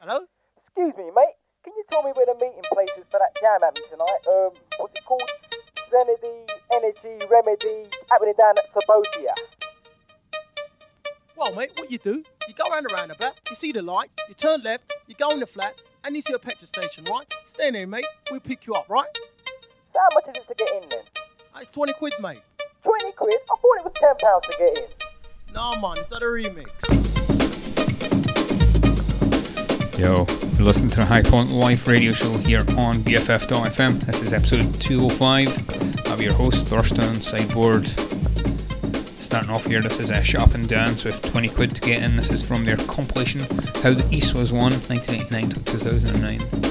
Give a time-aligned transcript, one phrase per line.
[0.00, 0.16] Hello?
[0.56, 1.36] Excuse me, mate.
[1.62, 4.22] Can you tell me where the meeting place is for that jam happening tonight?
[4.32, 4.48] Um,
[4.80, 5.28] what's it called?
[5.92, 9.36] Zenity, Energy, Remedy, happening down at Sabotia.
[11.36, 14.34] Well, mate, what you do, you go around the roundabout, you see the light, you
[14.36, 15.74] turn left, you go in the flat,
[16.06, 17.30] and you see a petrol station, right?
[17.44, 18.06] Stay there, mate.
[18.30, 19.12] We'll pick you up, right?
[19.92, 21.04] So how much is it to get in then?
[21.52, 22.40] That's 20 quid, mate.
[22.84, 23.34] 20 quid?
[23.34, 25.54] I thought it was 10 pounds to get in.
[25.54, 26.99] Nah, man, it's not a remix.
[30.00, 30.24] Yo,
[30.56, 34.00] you're listening to the High Point Live radio show here on BFF.fm.
[34.06, 36.08] This is episode 205.
[36.10, 37.86] I'm your host, Thurston Sideboard.
[37.86, 42.02] Starting off here, this is a Shut Up And Dance with 20 quid to get
[42.02, 42.16] in.
[42.16, 43.40] This is from their compilation
[43.82, 46.69] How the East Was Won, 1989 to 2009.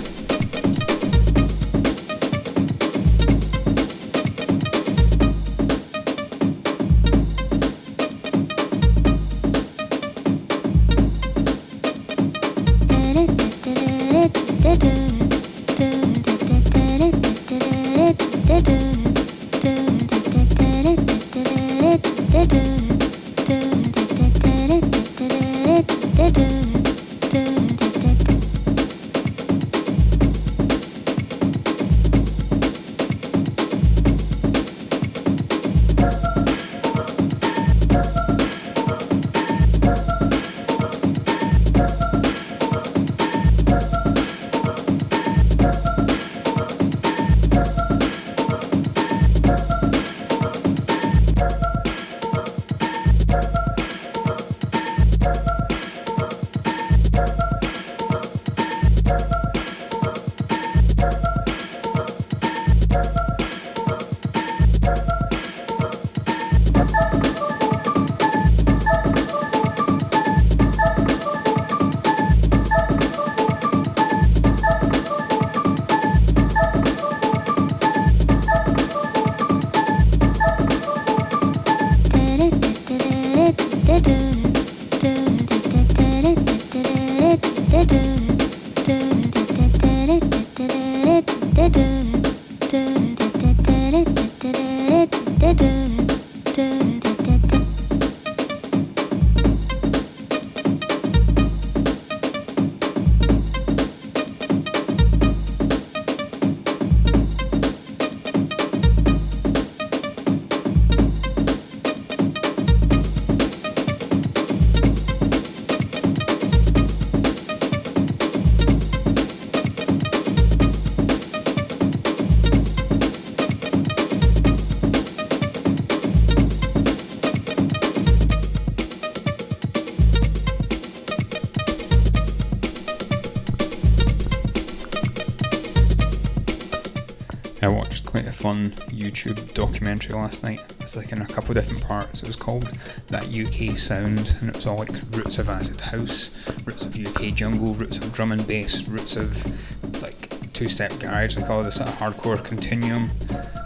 [139.20, 140.62] YouTube documentary last night.
[140.80, 142.22] It's like in a couple of different parts.
[142.22, 142.64] It was called
[143.08, 146.30] That UK Sound, and it was all like roots of acid house,
[146.66, 151.50] roots of UK jungle, roots of drum and bass, roots of like two-step garage, like
[151.50, 153.10] all this sort of hardcore continuum,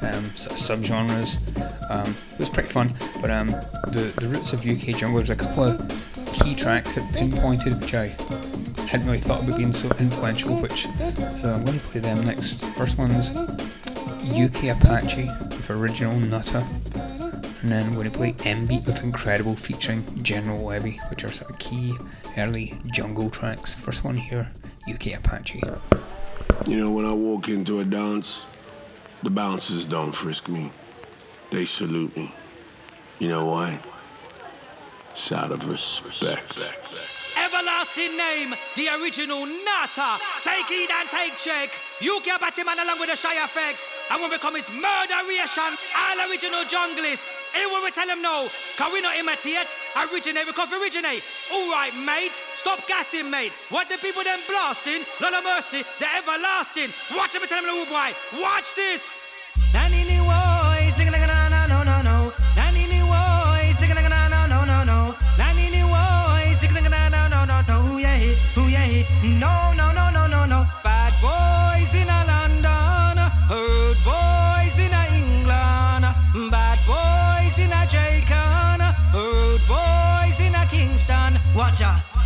[0.01, 1.37] um, sort of subgenres.
[1.89, 2.91] Um, it was pretty fun,
[3.21, 5.17] but um, the the roots of UK jungle.
[5.17, 8.07] There's a couple of key tracks that pinpointed, which I
[8.87, 10.55] hadn't really thought about being so influential.
[10.55, 12.65] Which so I'm going to play them next.
[12.75, 13.35] First one's
[14.31, 15.29] UK Apache
[15.67, 16.65] with original Nuttah,
[17.61, 21.51] and then we're going to play M-Beat with Incredible featuring General Levy, which are sort
[21.51, 21.95] of key
[22.37, 23.73] early jungle tracks.
[23.73, 24.51] First one here,
[24.89, 25.61] UK Apache.
[26.67, 28.43] You know, when I walk into a dance,
[29.21, 30.69] the bouncers don't frisk me.
[31.49, 32.33] They salute me.
[33.19, 33.79] You know why?
[35.13, 36.57] It's out of respect.
[37.83, 40.15] Everlasting name, the original Nuttah.
[40.41, 41.69] Take heed and take check.
[41.99, 43.89] You get back man along with the Shy FX.
[44.09, 47.27] And when we come is murderation, all original junglists.
[47.53, 49.75] Here when we tell them no, can we not imitate?
[49.99, 51.23] Originate, we come originate.
[51.51, 53.51] Alright, mate, stop gassing, mate.
[53.67, 55.03] What the people them blasting?
[55.19, 56.87] Lord of mercy, the everlasting.
[57.17, 58.15] Watch them tell them no boy.
[58.39, 59.21] Watch this.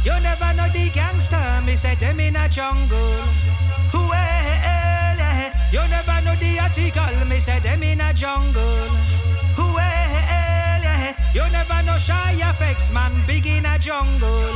[0.07, 3.25] You never know the gangster, me say them in a jungle.
[3.93, 5.17] Well,
[5.69, 8.89] you never know the article, me say them in a jungle.
[9.57, 10.83] Well,
[11.33, 14.55] you never know Shy FX, man, big in a jungle.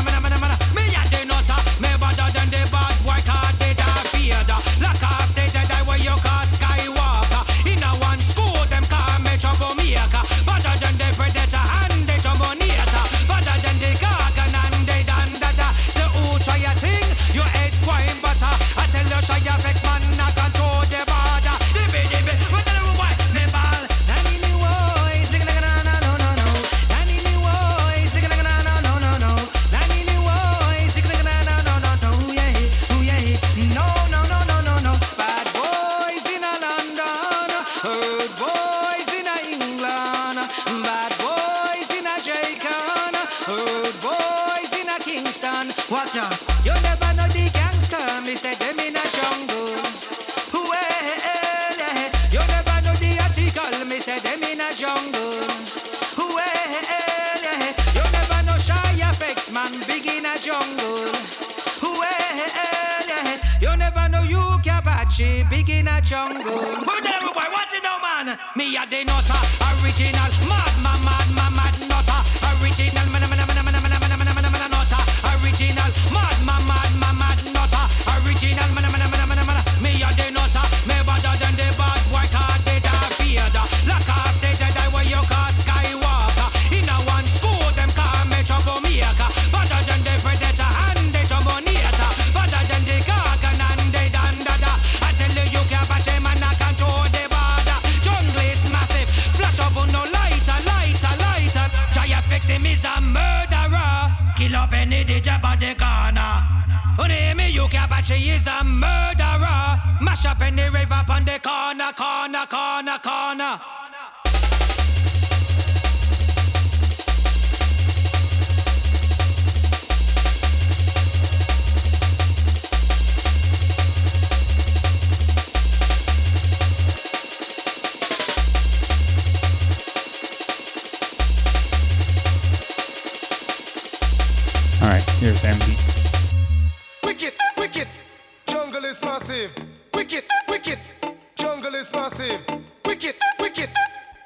[142.21, 142.61] massive.
[142.85, 143.69] Wicked, wicked.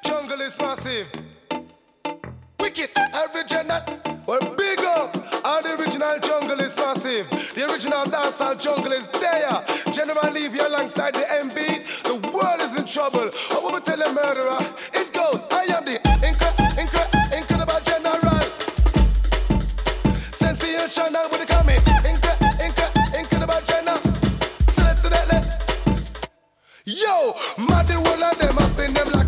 [0.04, 1.06] Jungle is massive.
[2.60, 2.90] Wicked,
[3.34, 3.80] original.
[4.26, 5.14] Well, big up.
[5.44, 7.28] And the original jungle is massive.
[7.54, 9.64] The original dancehall jungle is there.
[9.92, 12.02] General Levy alongside the MB.
[12.02, 13.30] The world is in trouble.
[13.50, 14.58] I will we tell a murderer?
[14.92, 15.96] It goes, I am the
[16.26, 18.42] incredible, incre- incredible general.
[20.32, 21.95] Sensation, now when it coming.
[27.16, 29.25] Yo, mad the whole of them, I spin them like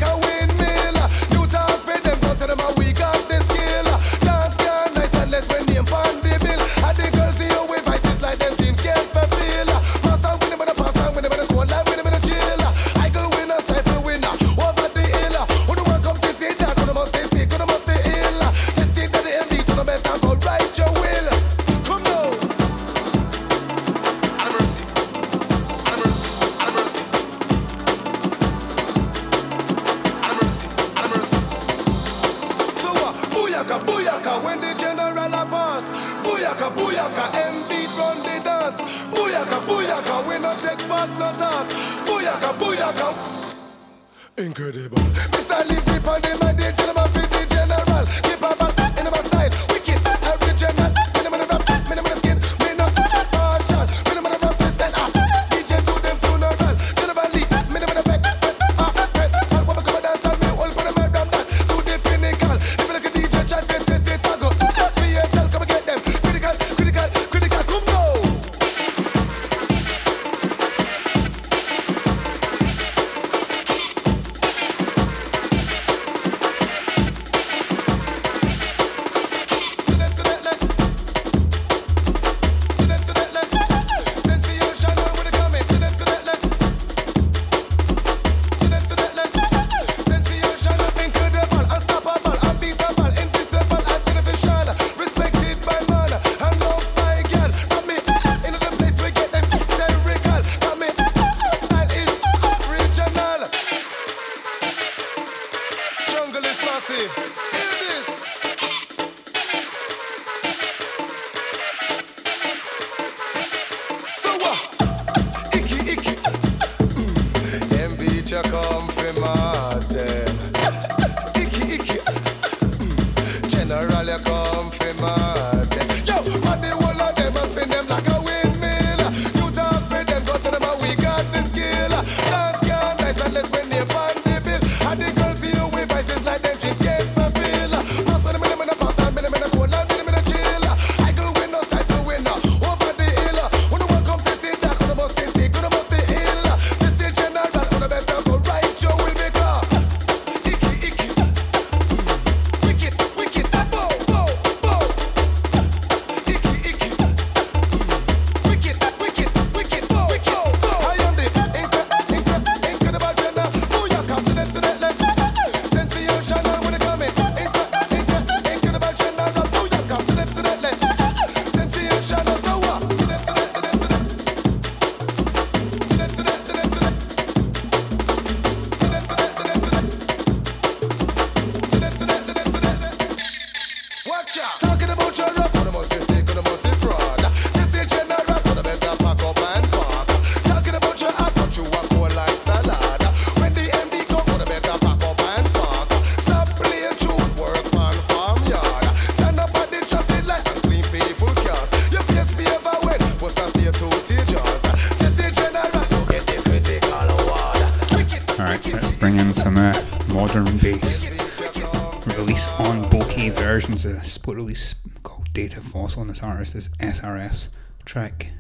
[213.85, 217.49] a split release called Data Fossil, and this artist is SRS
[217.85, 218.33] track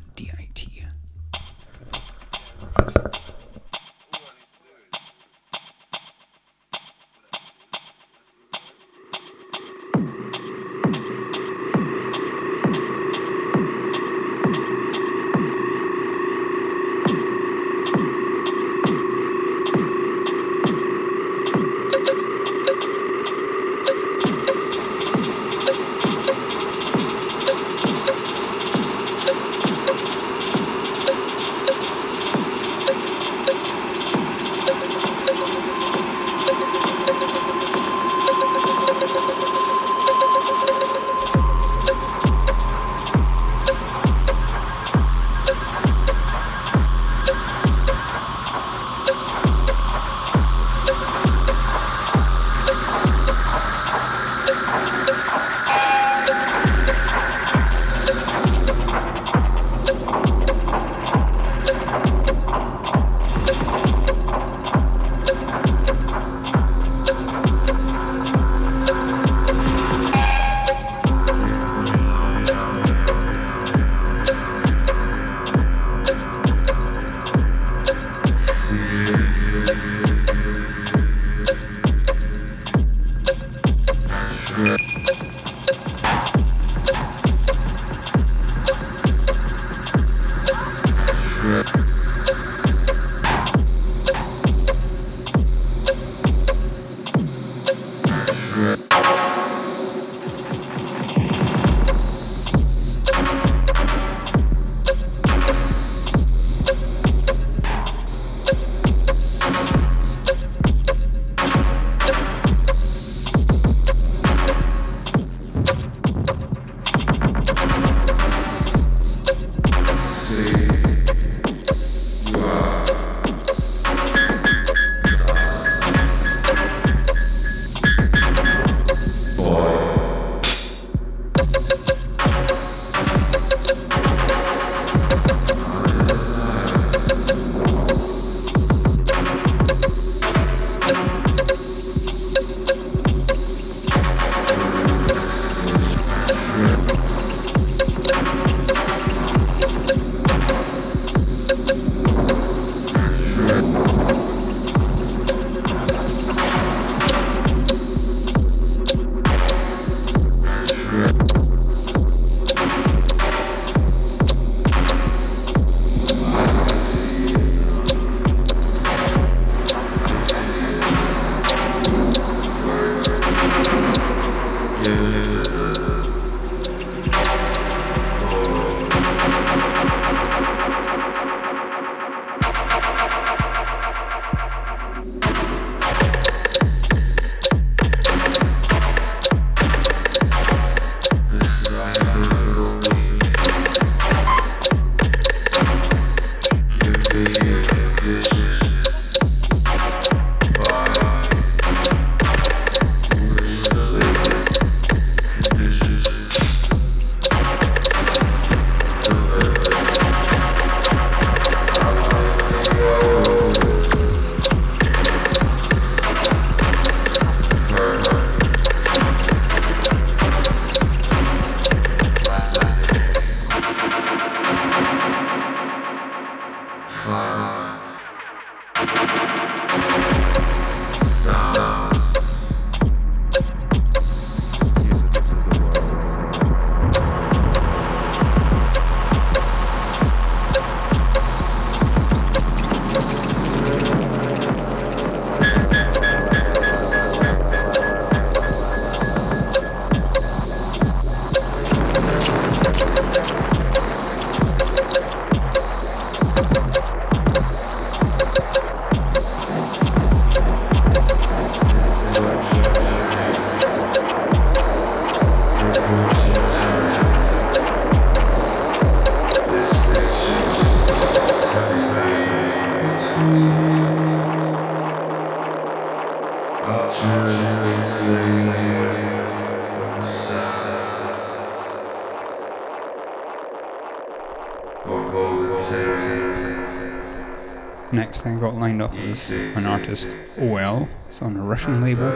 [289.08, 292.10] is an artist OL, it's on a Russian label,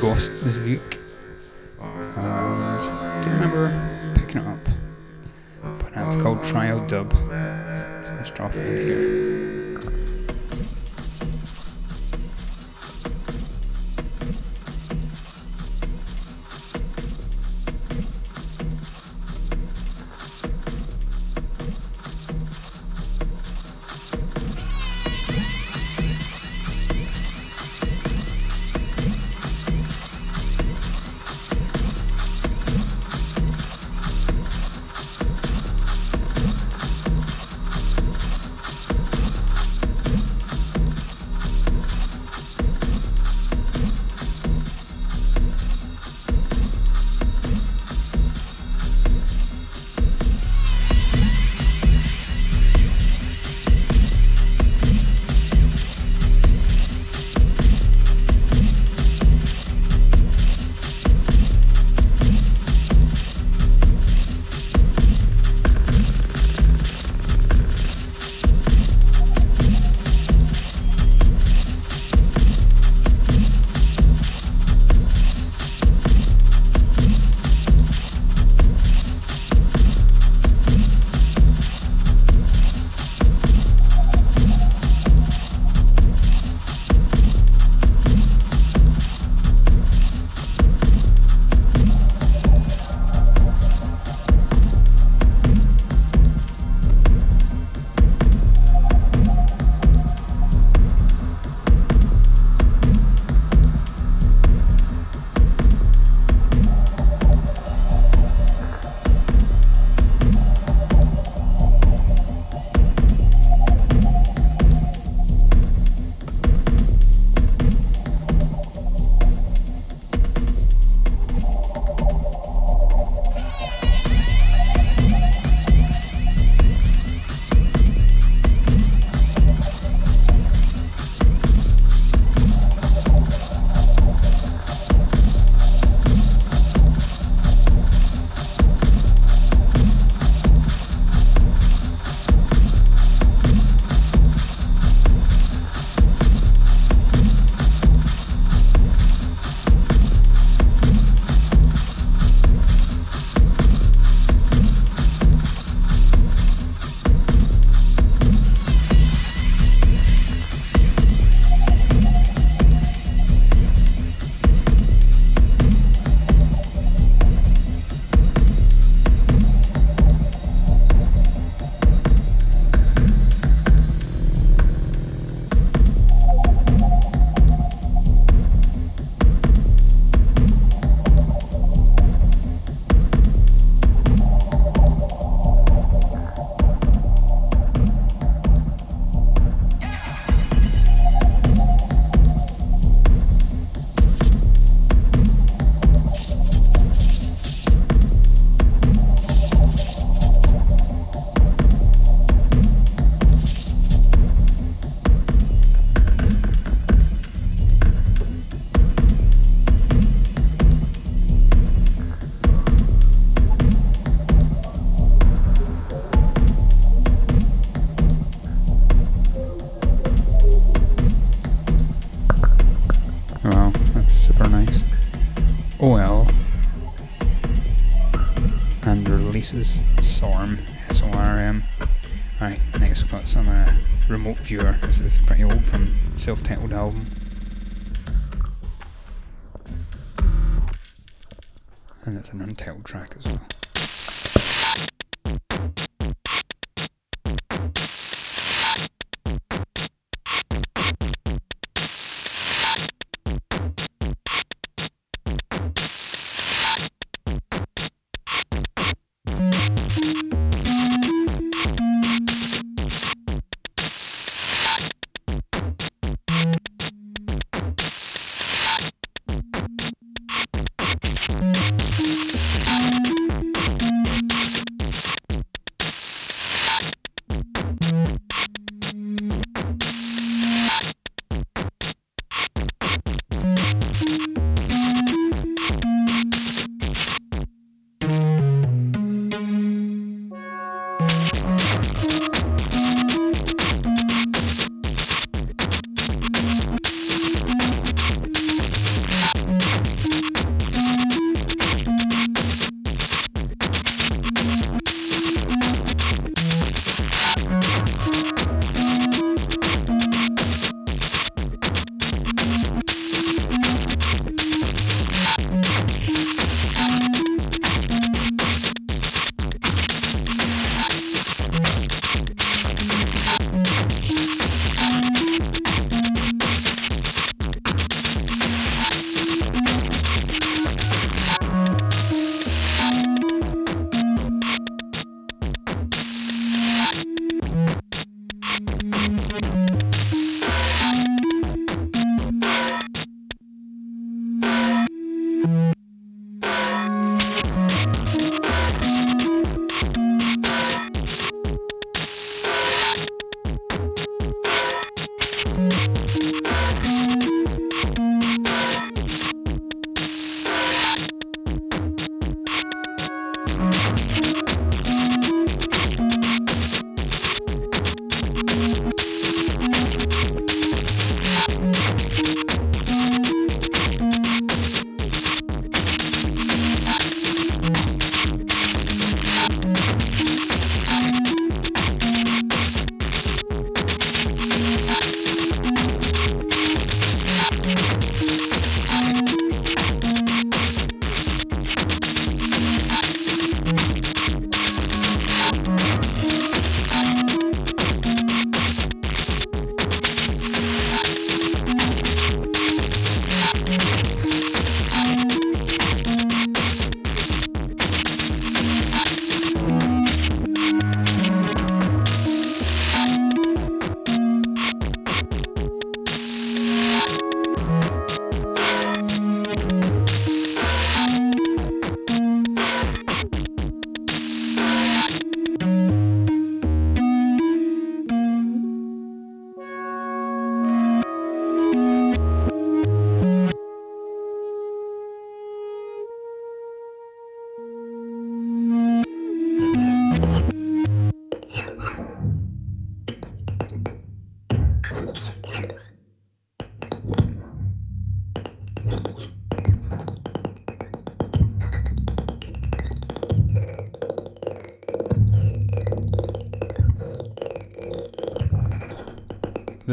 [0.00, 0.95] Gost Zvuk.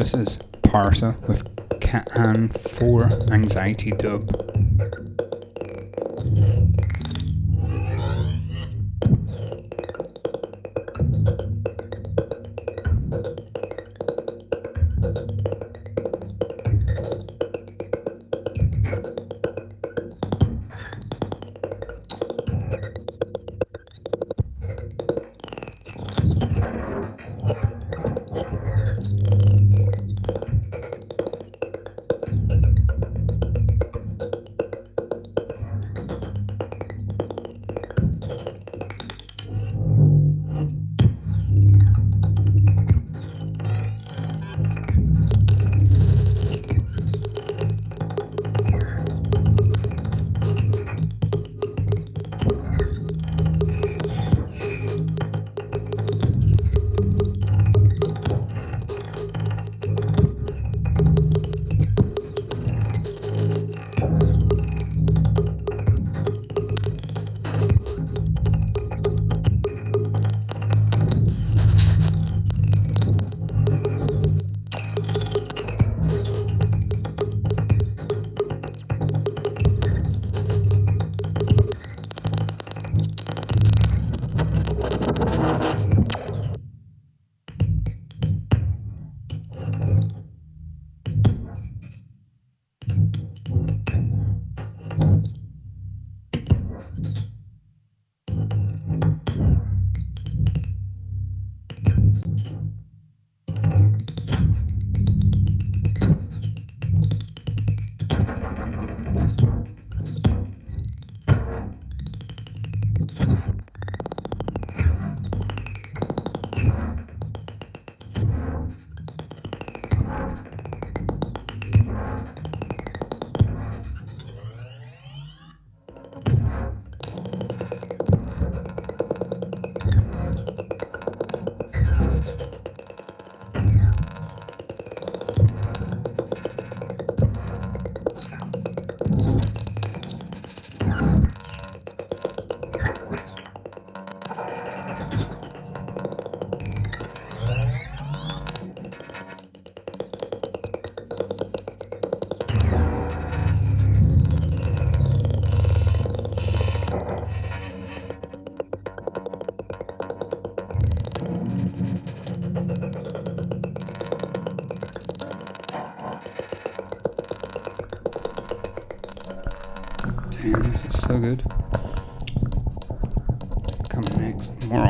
[0.03, 1.45] This is Parsa with
[1.79, 4.52] Catan 4 Anxiety Dub.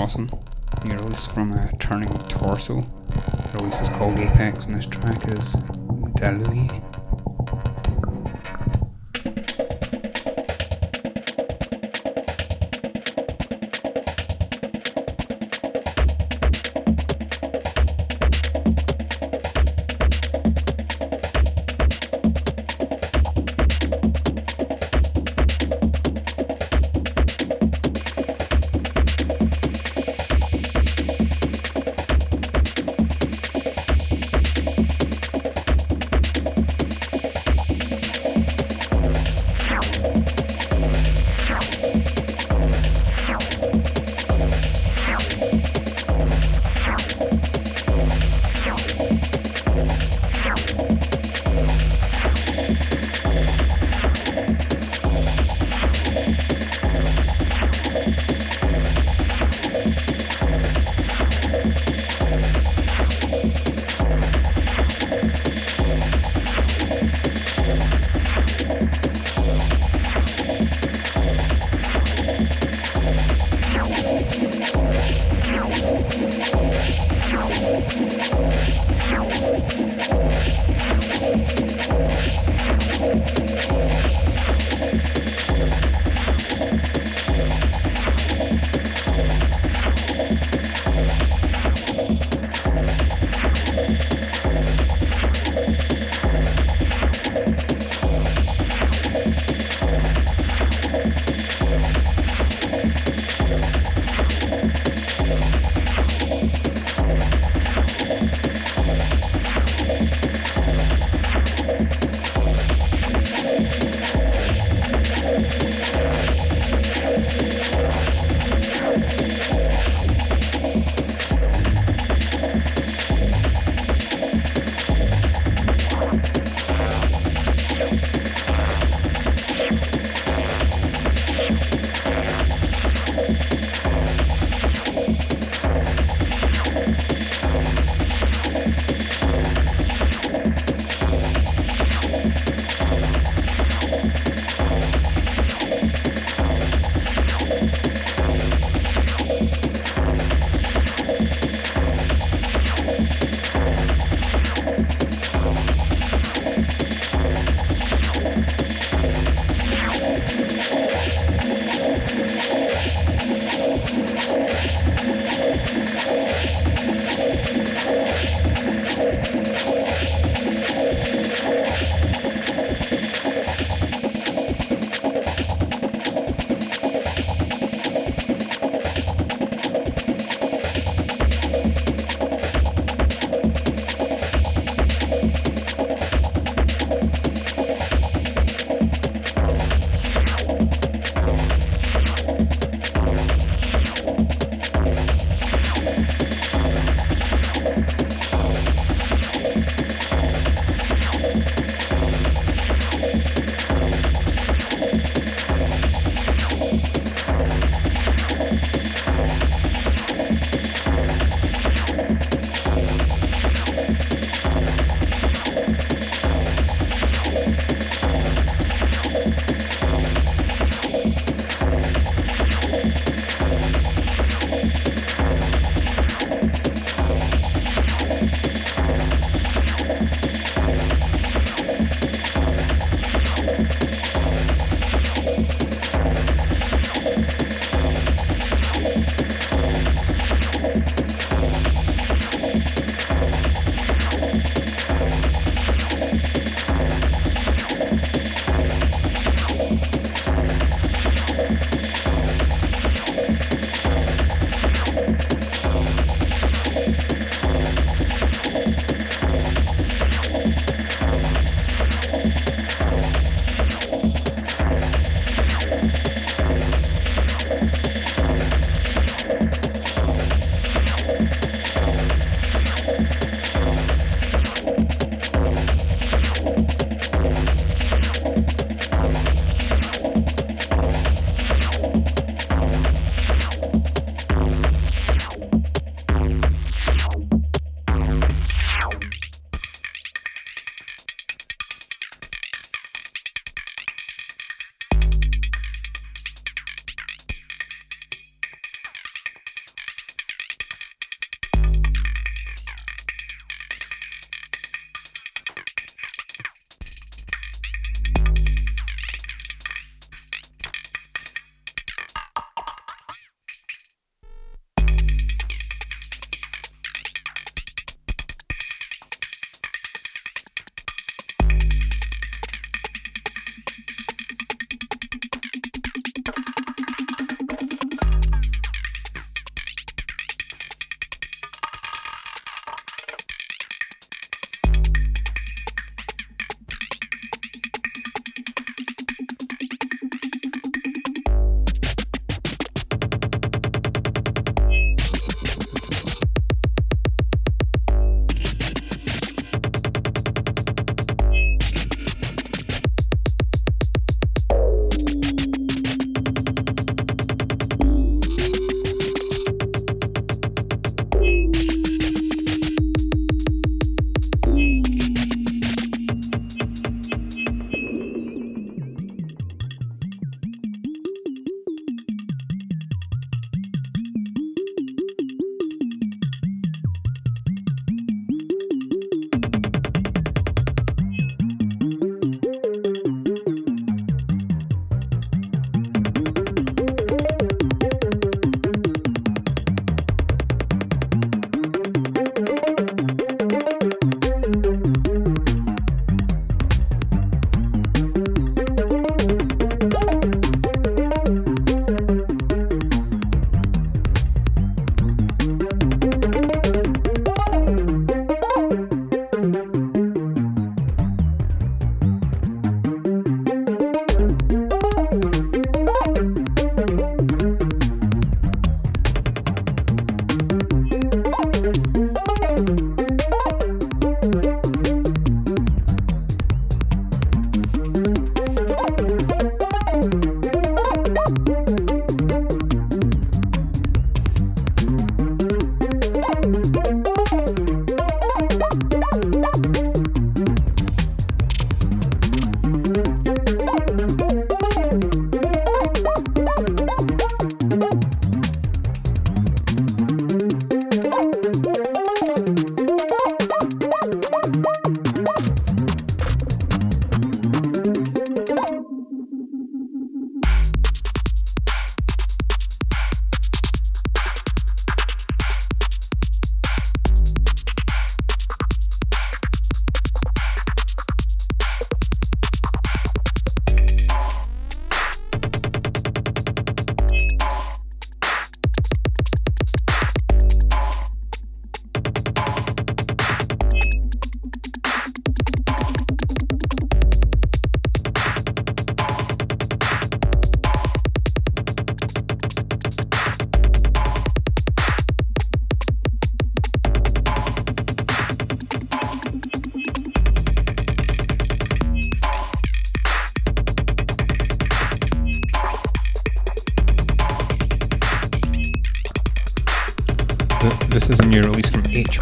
[0.04, 0.30] Awesome.
[0.84, 2.82] New release from uh, Turning Torso.
[3.54, 5.56] The release is called Apex, and this track is
[6.20, 6.93] Diluye.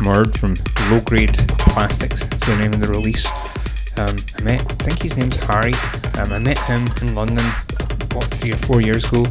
[0.01, 0.55] Murd from
[0.89, 2.23] Low Grade Plastics.
[2.23, 3.27] Is the name of the release.
[3.99, 5.73] Um, I met, I think his name's Harry.
[6.17, 7.45] Um, I met him in London,
[8.13, 9.23] what, three or four years ago.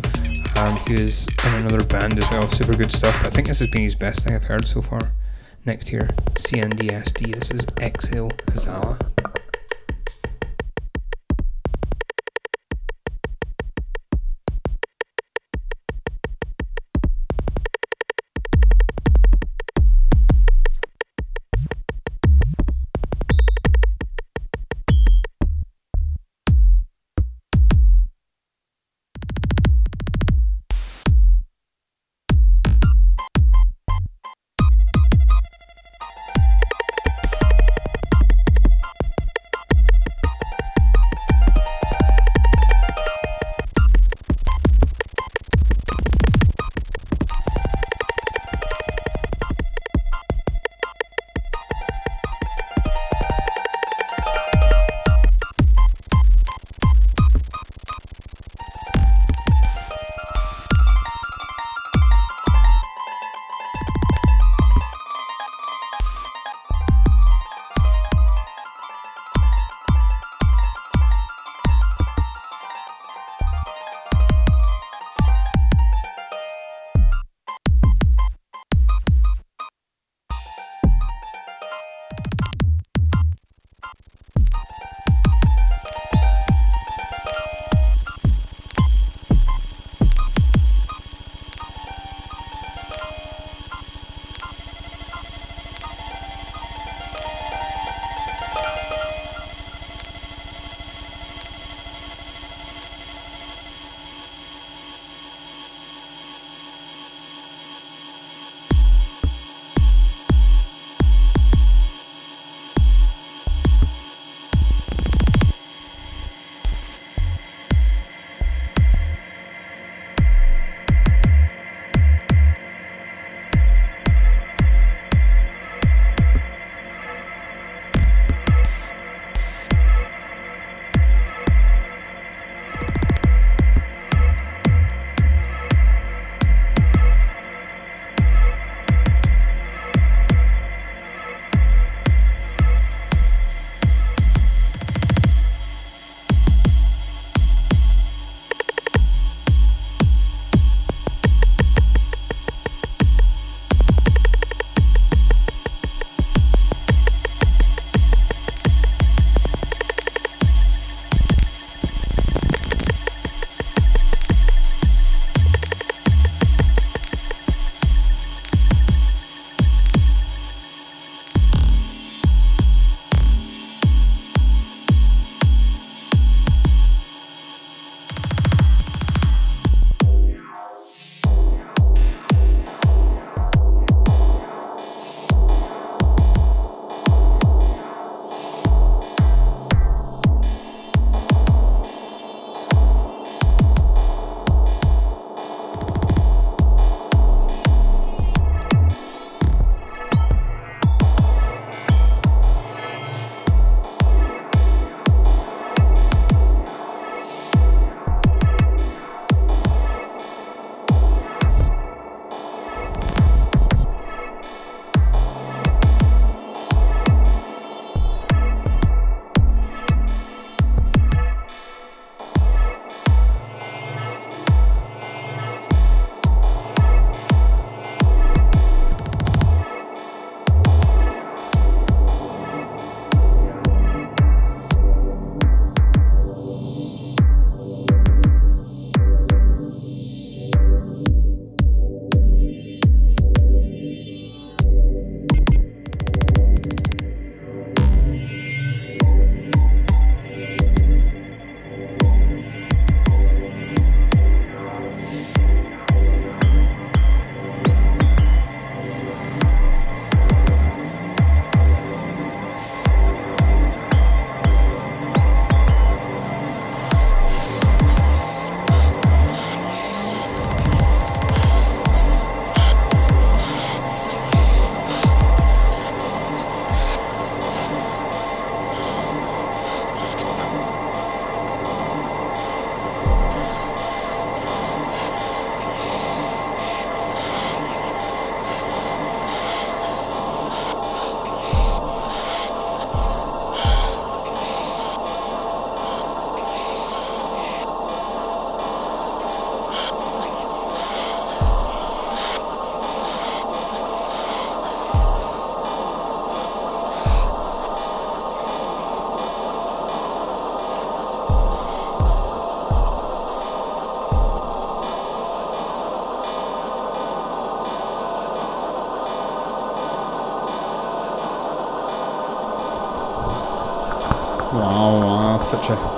[0.57, 2.47] Um, he was in another band as well.
[2.47, 3.25] Super good stuff.
[3.25, 5.11] I think this has been his best thing I've heard so far.
[5.67, 7.35] Next here, CNDSD.
[7.35, 9.10] This is Exhale Azala.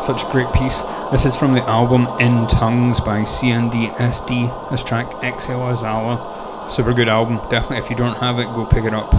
[0.02, 0.82] Such a great piece.
[1.12, 4.70] This is from the album In Tongues by CNDSD.
[4.70, 6.18] This track Exhale Azala.
[6.68, 7.36] Super good album.
[7.48, 9.12] Definitely, if you don't have it, go pick it up.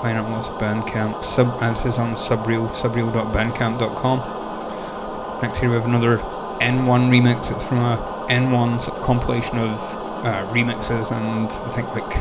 [0.00, 1.22] Find it on Bandcamp.
[1.24, 5.42] Sub, this is on Subreal, subreal.bandcamp.com.
[5.42, 7.54] Next here we have another N1 remix.
[7.54, 7.98] It's from a
[8.30, 9.78] N1 sort of compilation of
[10.24, 12.16] uh, remixes and I think like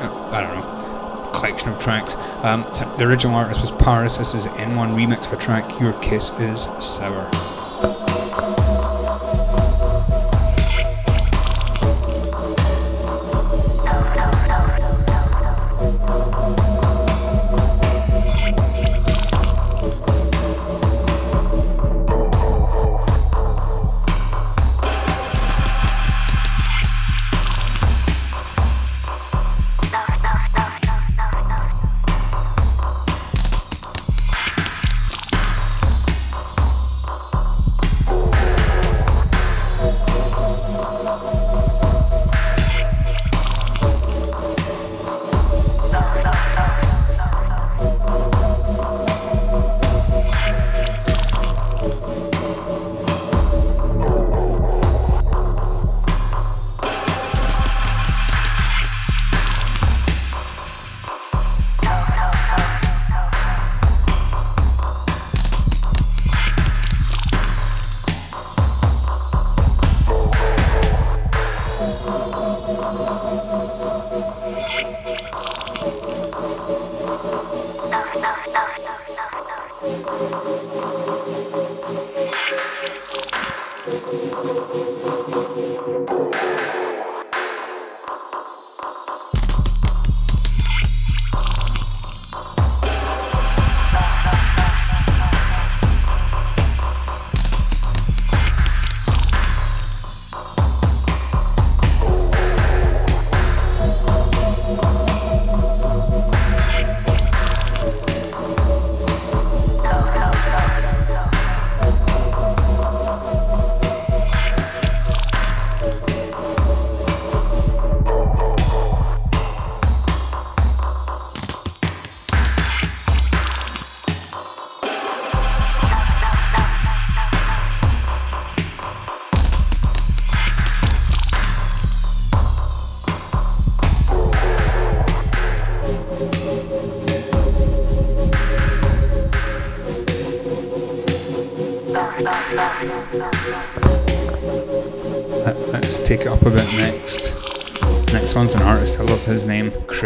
[0.00, 0.81] uh, I don't know
[1.42, 2.14] collection of tracks.
[2.44, 2.62] Um,
[2.98, 4.16] the original artist was Parris.
[4.16, 7.41] This is N1 remix for track Your Kiss Is Sour.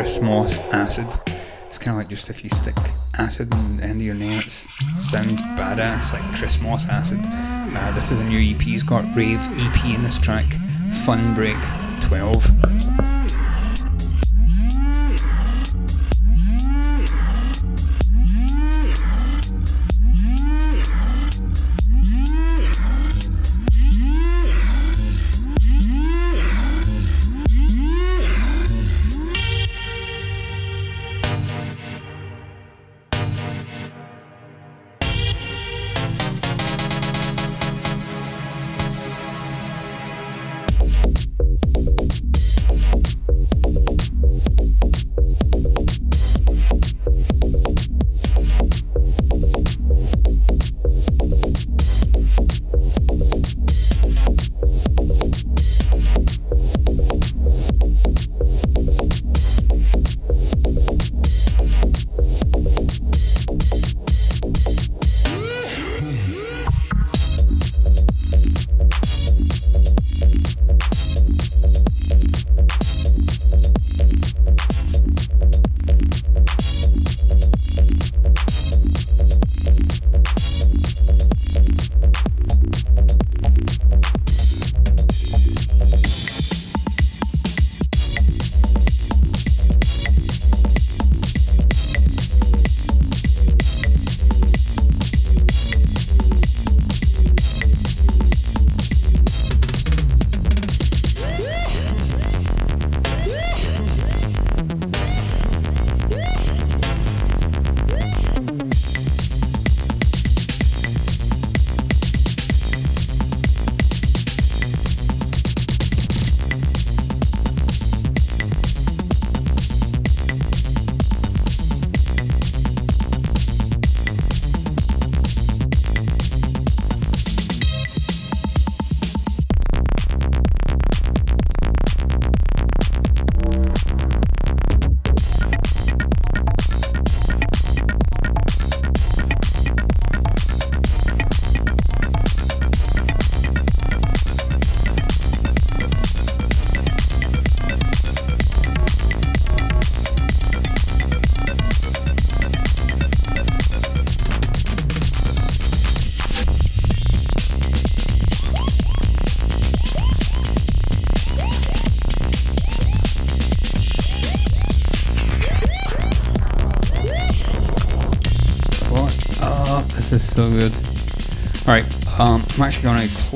[0.07, 1.07] Chris Moss Acid.
[1.67, 2.77] It's kind of like just if you stick
[3.19, 7.19] acid in the end of your name, it sounds badass, like Chris Moss Acid.
[7.25, 10.47] Uh, this is a new EP, he's got Rave EP in this track,
[11.05, 11.57] Fphun Break
[12.03, 13.16] 12.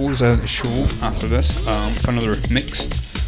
[0.00, 2.86] Close out the show after this um, for another mix.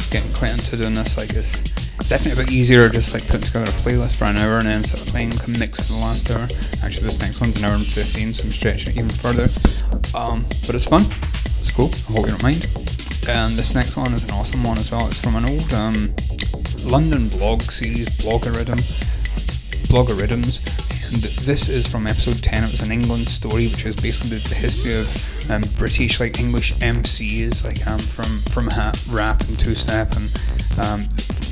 [0.09, 3.41] Getting quite into doing this, like it's, it's definitely a bit easier just like putting
[3.41, 5.99] together a playlist for an hour and then sort of playing a mix for the
[5.99, 6.47] last hour.
[6.83, 9.49] Actually, this next one's an hour and 15, so I'm stretching it even further.
[10.17, 11.03] Um, but it's fun.
[11.61, 11.91] It's cool.
[11.93, 12.65] I hope you don't mind.
[13.29, 15.07] And this next one is an awesome one as well.
[15.09, 16.11] It's from an old um,
[16.81, 18.81] London blog series, Blogariddim,
[19.93, 20.57] Blogariddims,
[21.13, 22.63] and this is from episode 10.
[22.63, 25.05] It was an England story, which is basically the history of
[25.49, 30.29] um, British, like English MCs, like um, from from ha- rap and two step, and
[30.79, 31.05] um,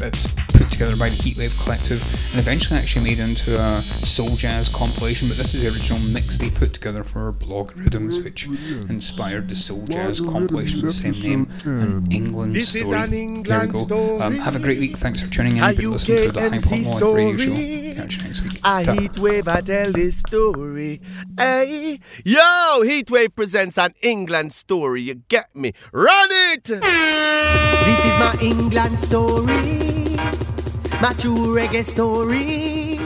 [0.03, 4.69] it's put together by the Heatwave Collective, and eventually actually made into a soul jazz
[4.69, 5.27] compilation.
[5.27, 8.47] But this is the original mix they put together for Blogariddims, which
[8.89, 12.83] inspired the soul jazz compilation with the same name, an England This story.
[12.83, 14.21] is an there England we go.
[14.21, 14.97] Um, have a great week.
[14.97, 15.63] Thanks for tuning in.
[15.63, 18.01] You've been listening to the High Pop Radio Show.
[18.01, 18.53] Catch you next week.
[18.63, 18.93] A Ta.
[18.93, 21.01] heat wave, I tell this story.
[22.25, 25.01] Yo, Heatwave presents an England story.
[25.01, 25.73] You get me?
[25.91, 26.63] Run it!
[26.63, 30.15] This is my England story,
[31.01, 32.99] my true reggae story.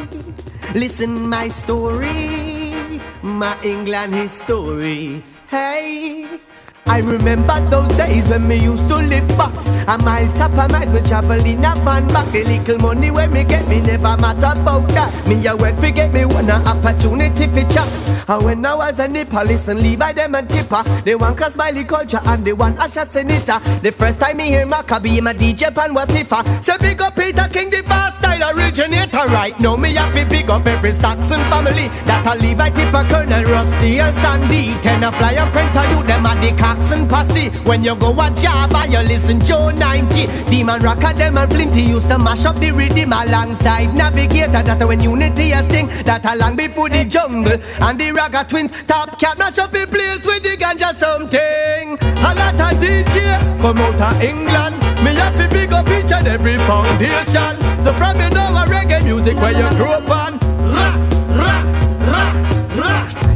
[0.74, 5.24] Listen, my story, my England history.
[5.50, 6.40] Hey.
[6.88, 11.02] I remember those days when me used to live box A miles top a we
[11.02, 12.32] travel in a van back.
[12.32, 15.28] The little money when me get me never matter about that.
[15.28, 17.90] Me a work fi get me one a opportunity fi chop
[18.30, 21.04] And when I was a nipper listen Levi them and Tippa.
[21.04, 24.66] They want cause smiley culture and they want Asher Senator The first time me hear
[24.66, 29.18] Maccabee my DJ pan was Sifa Say big up Peter King the fast style originator.
[29.30, 31.88] Right now me have to big up every Saxon family.
[32.06, 34.74] That a Levi Tippa Colonel Rusty and Sandy.
[34.82, 38.30] Ten a fly and print you them a the Coxon posse When you go a
[38.32, 42.72] Java, you listen Joe 90 Demon Rocker them and Flinty used to mash up the
[42.72, 44.64] rhythm alongside Navigator.
[44.64, 47.60] That when Unity a sting That a long before the jungle.
[47.82, 51.98] And the Ragga Twins Top cat mash up the place with the ganja something.
[52.20, 54.76] A lot of DJ come out of England.
[55.04, 57.62] Me have to big up each and every foundation.
[57.84, 60.40] So from you know a reggae music where you grew up on.
[60.74, 61.05] Rock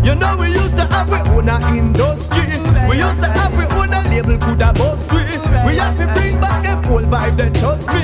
[0.10, 2.48] You know we used to have we own a industry
[2.90, 5.22] We used to have we own a label could have boss we
[5.68, 8.02] We have to bring back them old vibe then trust me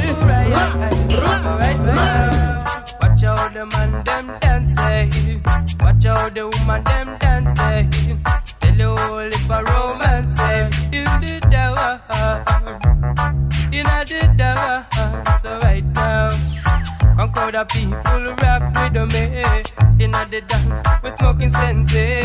[3.02, 4.78] Watch out the man them dancing.
[4.78, 5.40] Eh?
[5.84, 8.22] Watch out the woman them dancing.
[8.24, 8.42] Eh?
[8.60, 10.05] Tell you all if a romance
[17.46, 20.04] crowd of people rock with me.
[20.04, 22.22] In the dance, we smoking sensei.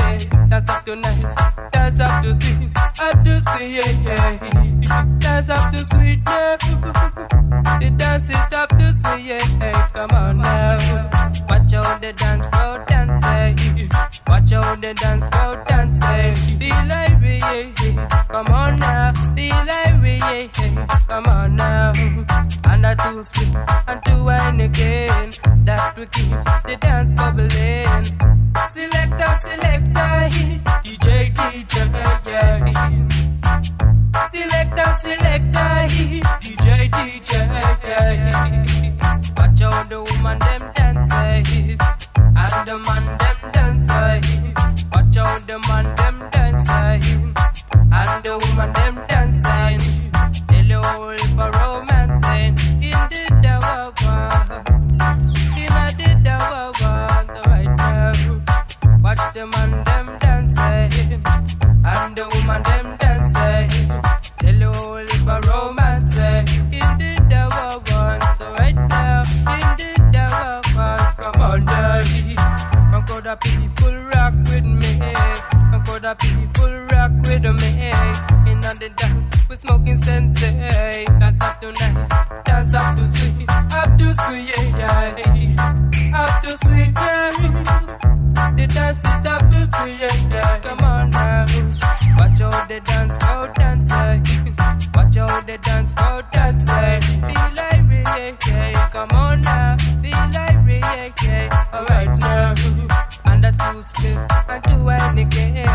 [0.48, 0.72] Dance eh?
[0.72, 1.22] up to nice,
[1.72, 4.38] dance up to sweet, up to sweet, eh?
[5.18, 6.20] dance up to sweet.
[6.26, 6.56] Eh?
[7.80, 9.88] The dance it up to sweet, yeah.
[9.92, 11.10] Come on now.
[11.48, 13.90] Watch out the dance crowd dancing.
[14.26, 16.58] Watch out the dance crowd dancing.
[16.58, 17.64] The library.
[18.28, 19.12] Come on now.
[19.34, 20.50] The library.
[21.08, 22.29] Come on now.
[22.70, 23.56] And a two split
[23.88, 25.32] and two wine again.
[25.64, 26.30] That will keep
[26.68, 28.04] the dance bubbling.
[28.70, 30.12] Selector, selector,
[30.84, 31.74] DJ, DJ,
[32.26, 33.08] yeah.
[34.30, 35.72] Selector, selector,
[36.40, 37.30] DJ, DJ.
[37.82, 38.64] yeah.
[39.36, 41.78] Watch out the woman them dancing,
[42.16, 44.54] and the man them dancing.
[44.92, 47.34] Watch out the man them dancing,
[47.92, 49.19] and the woman them dancing.
[62.20, 63.40] The woman them dancing.
[63.40, 64.02] Eh?
[64.40, 66.78] Tell you all for romancing eh?
[66.78, 67.80] in the tower
[68.36, 69.22] So right now,
[69.56, 72.36] in the tower come on, daddy.
[72.90, 74.92] Come crowd of people rock with me.
[75.70, 77.70] Come crowd of people rock with me.
[78.50, 80.52] In the dance, we smoking sensei.
[80.58, 81.04] Eh?
[81.20, 82.08] Dance up tonight,
[82.44, 86.20] dance up to sweet, up to sweet, yeah.
[86.20, 87.30] Up to sweet, yeah.
[88.56, 90.60] The dance is up to sweet, yeah.
[90.60, 90.79] Come.
[92.70, 94.22] Watch out the dance crowd dancing.
[94.46, 94.78] Eh.
[94.94, 97.00] Watch out the dance crowd dancing.
[97.20, 97.50] Feel eh.
[97.56, 98.88] like yeah, yeah.
[98.90, 99.76] Come on now.
[100.00, 101.74] Feel like yeah, yeah.
[101.74, 102.54] Alright now.
[103.24, 104.18] And the two split
[104.48, 105.66] and two wine again.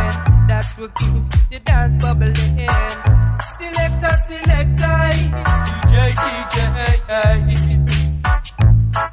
[0.47, 2.69] That will keep the dance bubbling.
[3.57, 4.95] Selector, selector.
[5.11, 5.27] Eh.
[5.67, 5.93] DJ,
[6.23, 6.59] DJ.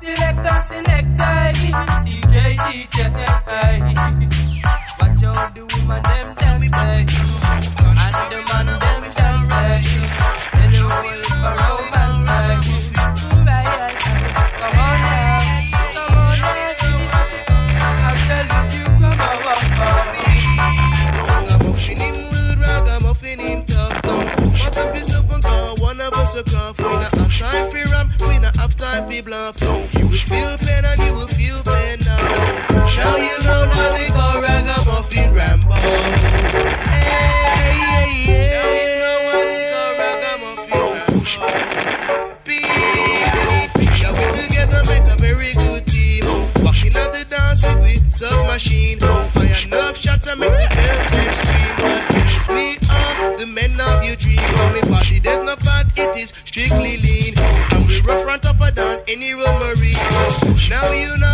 [0.01, 1.35] Selector, selector.
[2.07, 2.99] DJ, DJ.
[5.01, 6.22] Watch out the woman them
[59.13, 59.93] any real marine.
[60.71, 61.32] Now you know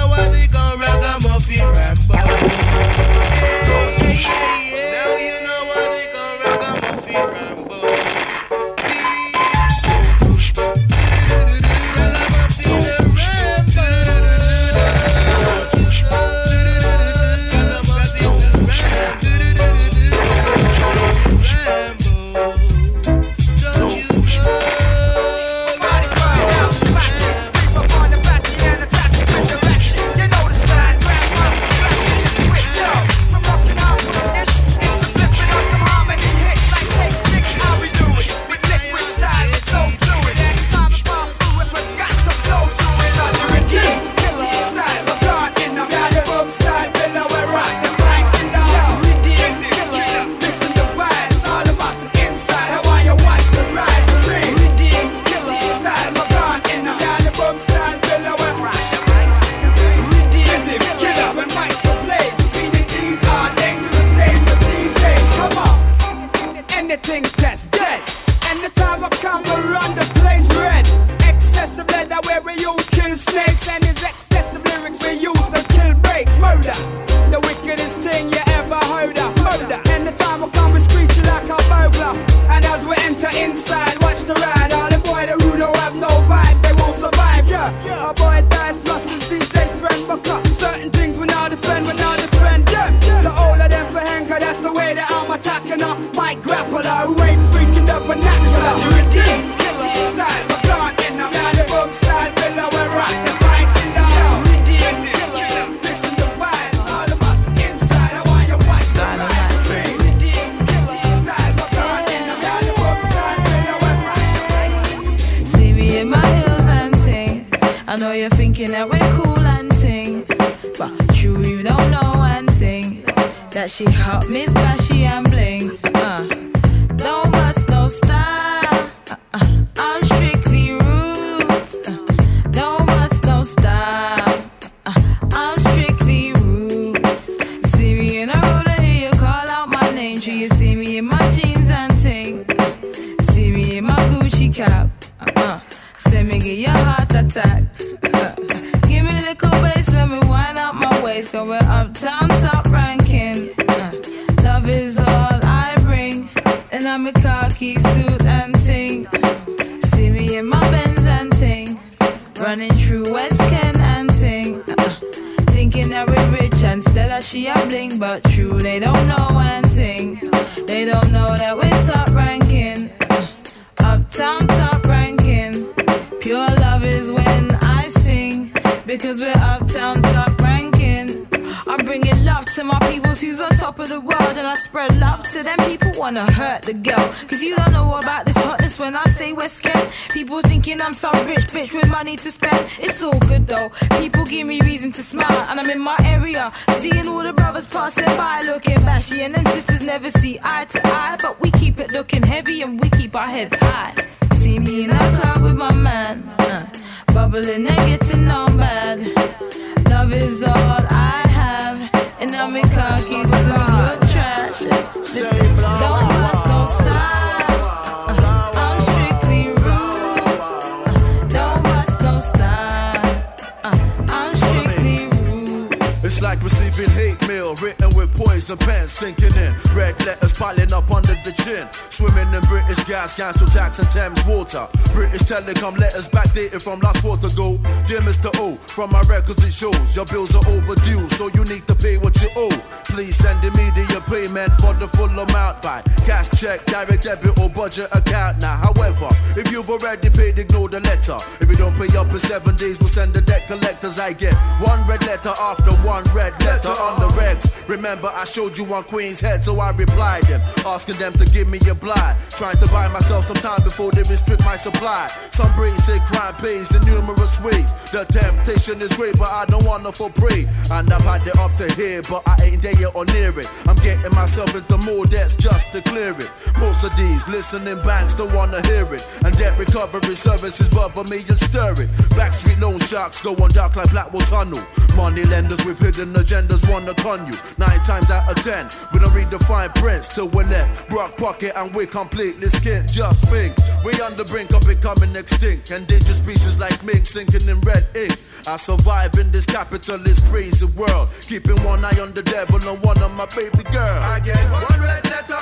[254.09, 257.45] I get one red letter after one red letter on the regs.
[257.69, 261.47] Remember, I showed you on Queen's Head, so I replied them, asking them to give
[261.47, 262.17] me a blind.
[262.31, 265.13] Trying to buy myself some time before they restrict my supply.
[265.31, 267.73] Some say crime pays in numerous ways.
[267.91, 270.49] The temptation is great, but I don't wanna for prey.
[270.71, 273.49] And I've had it up to here, but I ain't there yet or near it.
[273.67, 276.31] I'm getting myself into more debts just to clear it.
[276.61, 279.07] Most of these listening banks don't wanna hear it.
[279.25, 281.89] And debt recovery services bother me and stir it.
[282.19, 284.63] Backstreet loan sharks go on dark like Blackwall Tunnel.
[284.97, 287.39] Money lenders with hidden agendas wanna con you.
[287.59, 290.89] Nine times out of ten, we don't read the fine prints till we're left.
[290.89, 292.91] Brock pocket and we're completely skint.
[292.91, 295.71] Just think, we on the brink of becoming extinct.
[295.71, 298.19] Endangered species like mink sinking in red ink.
[298.47, 301.09] I survive in this capitalist crazy world.
[301.23, 304.03] Keeping one eye on the devil and one on my baby girl.
[304.03, 305.38] I get one red letter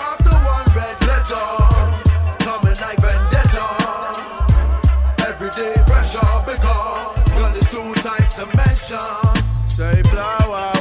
[9.77, 10.76] Say blah wow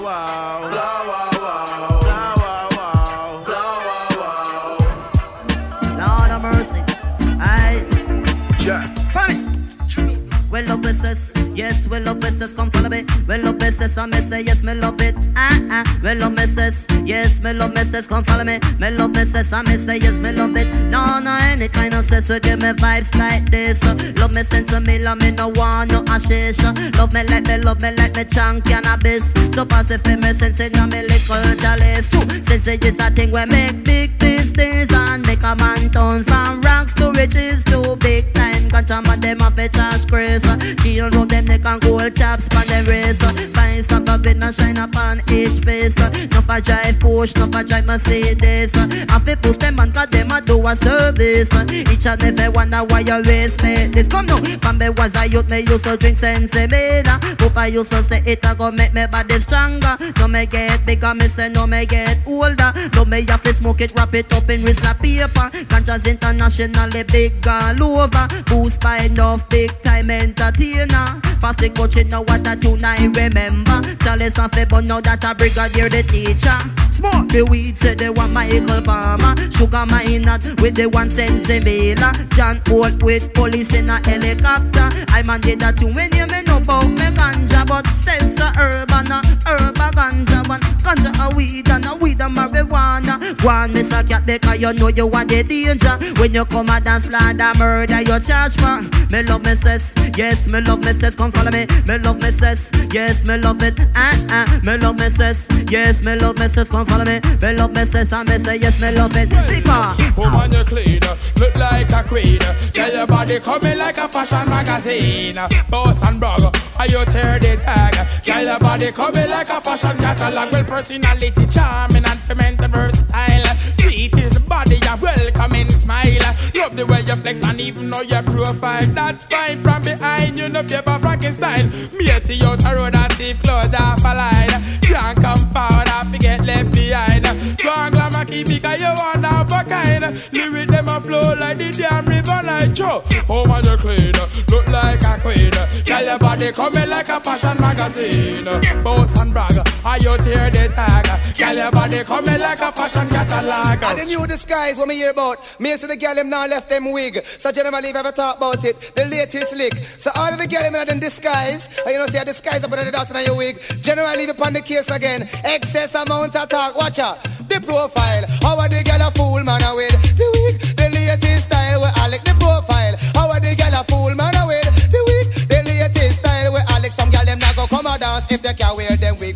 [11.56, 13.06] Yes, we love business, come follow me.
[13.28, 15.16] Well, love business, I may say yes, me love it.
[15.38, 16.00] Ah ah.
[16.04, 16.86] Well, love business.
[17.06, 18.60] Yes, me love business, come follow me.
[18.78, 20.68] Me business, I may say yes, me love it.
[20.92, 23.82] No, no, any kind of sense, so give me vibes like this.
[24.18, 26.62] Love me sense me, love me no want no ashish.
[26.98, 29.24] Love me like me, love me like me chunk cannabis.
[29.54, 32.10] So pass it for me, sense it, no me little chalice.
[32.10, 36.26] True, sense it is a thing where make big business and make a man turn
[36.26, 38.46] from ranks to riches to big time.
[38.76, 40.44] Man them a trash grace.
[40.84, 43.22] Kill road them neck and gold chaps on them wrist.
[43.54, 45.96] Find some of it and shine upon each face.
[45.98, 48.74] No for drive push, no for drive Mercedes.
[48.76, 51.50] And fi push them man cause them a do a service.
[51.70, 53.88] Each and every wonder why you waste me.
[53.88, 54.38] This come now.
[54.60, 57.42] From me was a youth me used to drink Sensibila.
[57.42, 59.98] Hope I used to say it a go make me body stronger.
[60.18, 62.74] No me get bigger, me say no me get older.
[62.94, 65.50] No me have to smoke it, wrap it up in Rizla paper.
[65.66, 68.28] Ganja's internationally big all over.
[68.46, 71.22] Boost by enough big time entertainer.
[71.42, 73.82] Fast the coaching now what a tune I remember.
[74.06, 76.60] Charles and Febo now that a brigadier the teacher.
[76.94, 79.36] Smoke the weed say they want Michael Palmer.
[79.50, 82.30] Sugar Minott with the one Sensibila.
[82.36, 84.90] John Holt with police in a helicopter.
[85.10, 88.48] I man did that tune when you me know about me ganja, but says the
[88.60, 90.62] urban a herb a ganja one.
[90.62, 93.38] Ganja a weed and a weed a marijuana.
[93.42, 95.98] Go on, Miss a cat because you know you are the danger.
[96.20, 98.82] When you come a dance like a murder, you charge for.
[99.12, 99.84] Me love me says,
[100.16, 101.66] yes, me love me says, come follow me.
[101.88, 103.76] Me love me says, yes, me love it.
[103.96, 107.20] Ah ah, me love me says, yes, me love me says, come follow me.
[107.42, 109.30] Me love me says, and me say yes, me love it.
[109.48, 109.96] Sigma.
[110.18, 111.02] Woman, you clean,
[111.38, 112.40] look like a queen.
[112.74, 115.40] Tell your body coming like a fashion magazine.
[115.70, 116.20] Boss and
[116.52, 118.24] brog, are you tear the tag?
[118.24, 120.52] Tell your body coming like a fashion catalog.
[120.52, 123.85] Well, personality charming and fermented versatile.
[123.96, 126.20] Sweet is body, a welcoming smile.
[126.54, 128.86] Love the way you flex and even know your profile.
[128.88, 131.72] That's fine from behind you, no paper Frankenstein.
[131.98, 134.82] Matey out a road and deep clothes off a line.
[134.82, 137.24] Can't come forward and forget left behind.
[137.64, 140.22] Go on, glamour keep because you want have a kind.
[140.34, 143.02] Lyric them a flow like the damn river like Joe.
[143.30, 144.12] Oh man, you clean,
[144.50, 145.52] look like a queen.
[145.86, 148.44] Tell your body coming like a fashion magazine.
[148.84, 151.36] Boss and brag, are you tear the tag?
[151.38, 153.85] Tell your body coming like a fashion catalog.
[153.86, 155.38] And the new disguise what me hear about.
[155.60, 157.24] Me see the girl them now left them wig.
[157.38, 159.76] So generally if ever talk about it, the latest lick.
[160.00, 161.68] So all of the girl them in disguise.
[161.86, 163.60] And you know see a disguise up under the dust in your wig.
[163.82, 165.30] Generally leave upon the case again.
[165.44, 166.76] Excess amount of talk.
[166.76, 167.22] Watch out.
[167.48, 168.26] The profile.
[168.42, 170.62] How are the girl a fool man with the wig?
[170.78, 172.96] The latest style where I like the profile.
[173.14, 175.48] How are the girl a fool man with the wig?
[175.48, 178.54] The latest style where Alex some girl them now go come a dance if they
[178.56, 179.36] can wear them wig.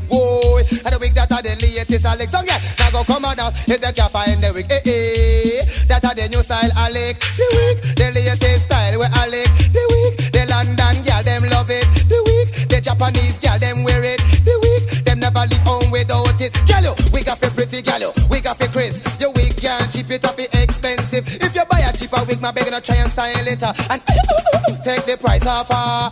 [1.89, 4.53] The latest Alex some girl now go come a dance if they can find the
[4.53, 4.65] wig.
[4.69, 7.17] Eh eh, that are the new style Alex.
[7.37, 9.49] The wig, the latest style where Alex.
[9.73, 11.85] The wig, the London girl them love it.
[12.05, 14.21] The wig, the Japanese girl them wear it.
[14.45, 16.53] The wig, them never leave home without it.
[16.69, 19.01] You, wig up a pretty you, wig up a Chris.
[19.19, 21.25] Your wig can't cheap it up, it expensive.
[21.41, 24.01] If you buy a cheaper wig, my begging to try and style it uh, and
[24.83, 25.67] take the price off.
[25.69, 26.09] Uh.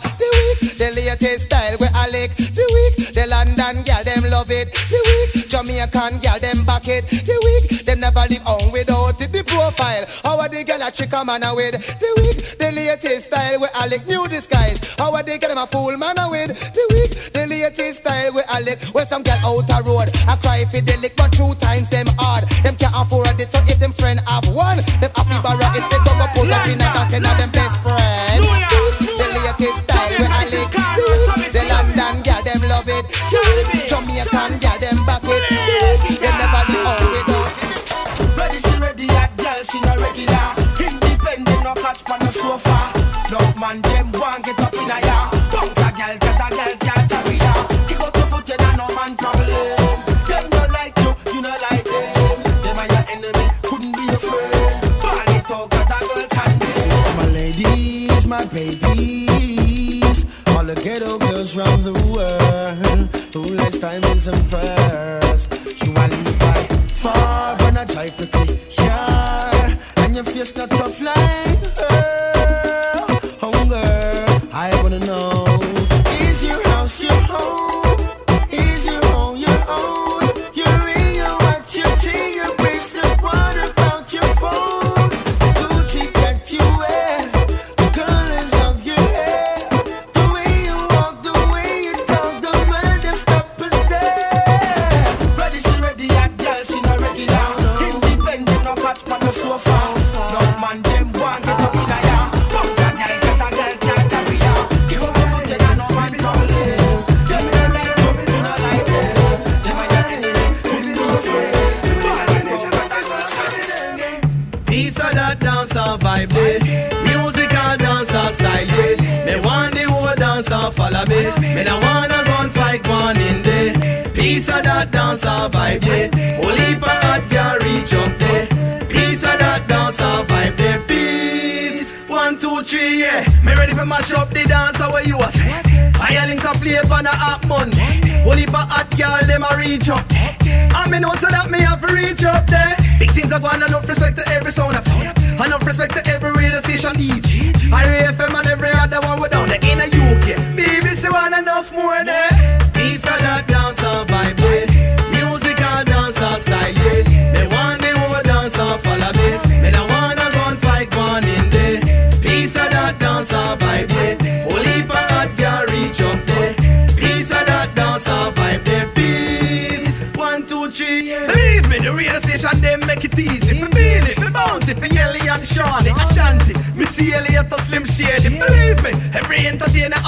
[5.88, 7.06] Jamaican girl them back it.
[7.06, 9.32] The wig, them never leave on without it.
[9.32, 11.74] The profile, how are the girl a trick a man with?
[12.00, 14.78] The wig, the latest style I like new disguise.
[14.96, 16.58] How are they get them a fool man with?
[16.58, 18.94] The wig, the latest style I like.
[18.94, 22.06] Well, some girl out a road, I cry for the lick, but two times them
[22.18, 22.48] hard.
[22.62, 25.97] Them can't afford it, so if them friend have one, them happy barra if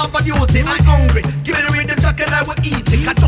[0.01, 0.61] up a duty.
[0.61, 1.21] I'm hungry.
[1.43, 3.20] Give me the rhythm, chuck, and I will eat it.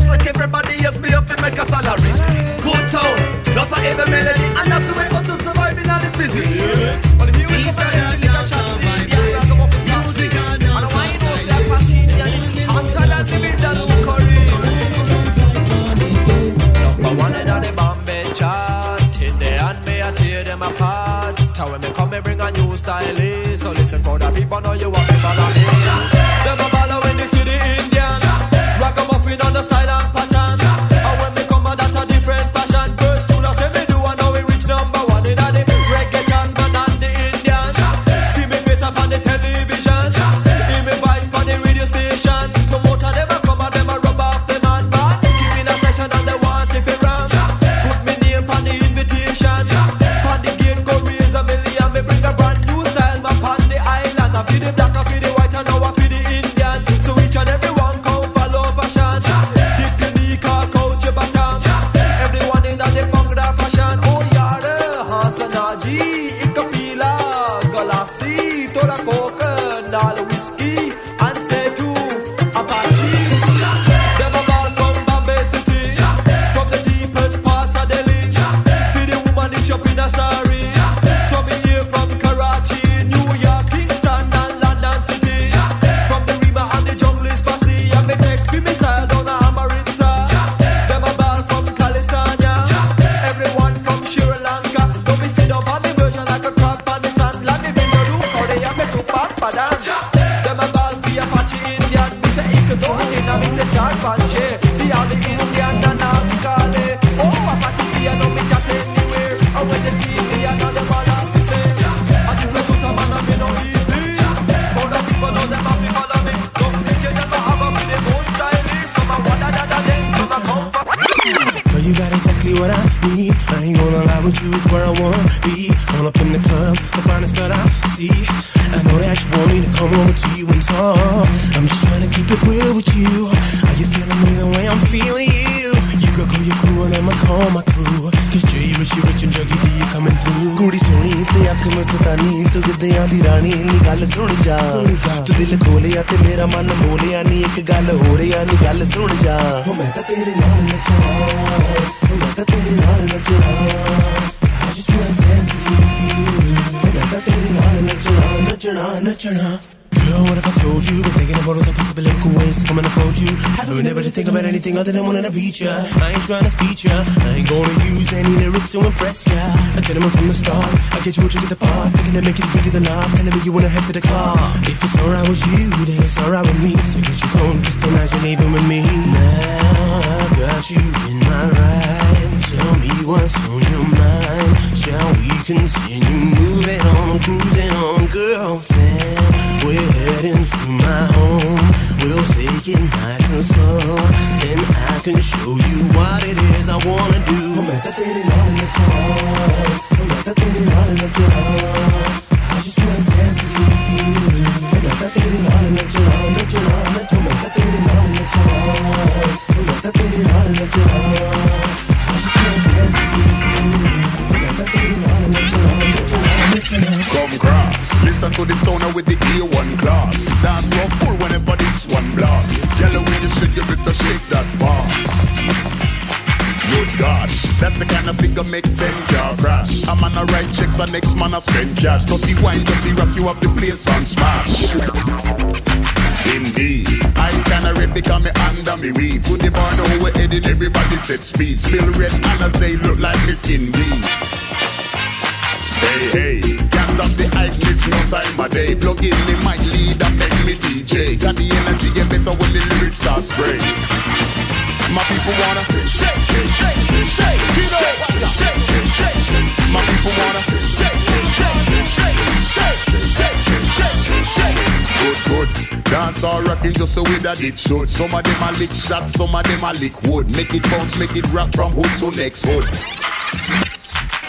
[266.04, 267.88] Dance all rocking just the way that it should.
[267.88, 270.28] Some of them a lick shots, some of them a lick wood.
[270.36, 272.68] Make it bounce, make it rock from hood to next hood.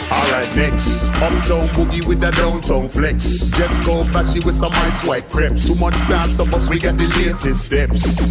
[0.07, 1.03] Alright, next.
[1.19, 3.51] Uptown boogie with the downtown flex.
[3.51, 5.67] Just go flashy with some ice white crepes.
[5.67, 8.23] Too much dance to us, we got the latest steps.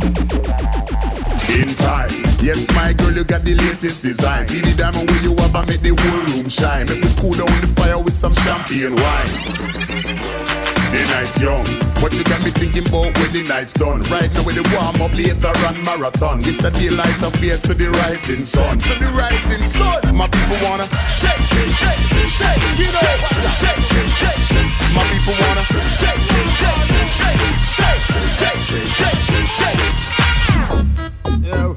[1.52, 2.08] In time,
[2.40, 4.46] yes, my girl, you got the latest design.
[4.46, 6.86] See the diamond where you have, I make the whole room shine.
[6.88, 10.43] Make we cool down the fire with some champagne wine.
[10.94, 11.66] The night's young,
[11.98, 13.98] but you got me thinking about when the night's done.
[14.14, 16.38] Right now with the warm up later run marathon.
[16.46, 18.78] It's the daylight of fear to the rising sun.
[18.78, 22.62] To the rising sun, my people wanna shake, shake, shake, shake, shake.
[22.78, 23.10] You know,
[23.58, 24.70] shake, shake, shake, shake.
[24.94, 27.42] My people wanna shake, shake, shake, shake, shake,
[27.74, 28.06] shake,
[28.38, 29.82] shake, shake, shake, shake, shake.
[31.42, 31.74] Yo,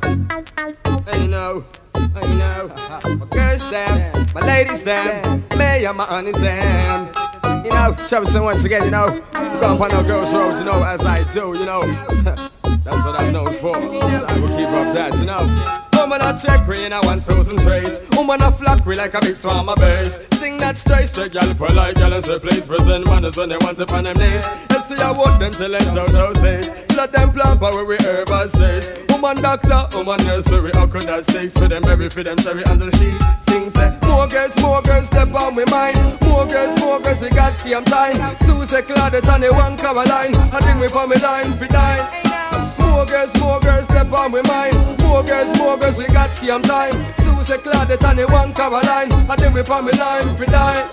[1.09, 1.65] hey know,
[2.13, 7.26] hey my girls them, my ladies them, me and my honeys them.
[7.67, 9.21] You know, Jefferson once again, you know,
[9.59, 11.81] go on no girls' road, you know, as I do, you know.
[12.63, 13.73] That's what I'm known for.
[13.73, 15.86] So I will keep up that, you know.
[15.97, 17.99] Woman a check in a one thousand trades.
[18.15, 20.19] Woman a flock me like a big swarm of birds.
[20.37, 23.77] Sing that straight straight gal polite gal and say please present manners when they want
[23.79, 24.45] to find them names.
[24.69, 26.69] And see I want them till it's out of says.
[26.95, 29.05] Let them plan power we herbal says.
[29.09, 32.91] Woman doctor, woman nursery, how could that six for them every for them cherry under
[32.91, 33.19] the sheet.
[33.49, 35.97] Sing say more girls, more girls step on me mind.
[36.21, 38.15] More girls, more girls we got same time.
[38.45, 40.35] Susie Claudette and the one Caroline.
[40.35, 42.66] I think we for me line for nine.
[42.89, 44.73] More girls, more girls, step on with mine.
[44.99, 46.93] More girls, more girls, we got same time.
[47.17, 49.11] Susie Claudette and the one Caroline.
[49.11, 50.89] And then we from me line for nine.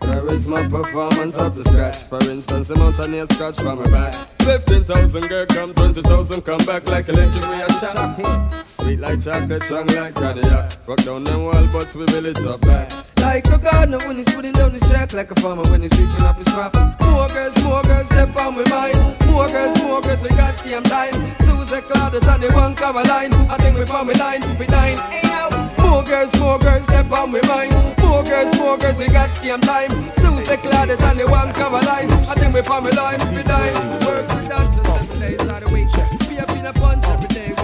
[0.00, 1.96] Where is my performance up to scratch?
[2.04, 4.35] For instance, the mountaineer scratch from my back.
[4.46, 8.64] 15,000 girl come, 20,000 come back like electric we are shot.
[8.64, 10.72] Sweet like chocolate, strong like Cadillac.
[10.86, 12.92] Rock down them wall, but we build it up back.
[13.18, 16.24] Like a gardener when he's putting down his track, like a farmer when he's sweeping
[16.24, 16.76] up his crop.
[17.00, 18.94] More girls, more girls, step on with mine.
[19.26, 21.12] More girls, more girls, we got same time.
[21.40, 23.34] Susie Claudette and the one Caroline.
[23.50, 24.96] I think we found me line, we nine.
[25.82, 27.70] More girls, more girls, step on with mine.
[27.98, 29.90] More girls, more girls, we got same time.
[29.90, 32.12] Susie Claudette and the one Caroline.
[32.30, 33.74] I think we found me line, we nine.
[34.06, 35.88] Work just seven days of the week.
[36.28, 37.54] We have been a bunch every day,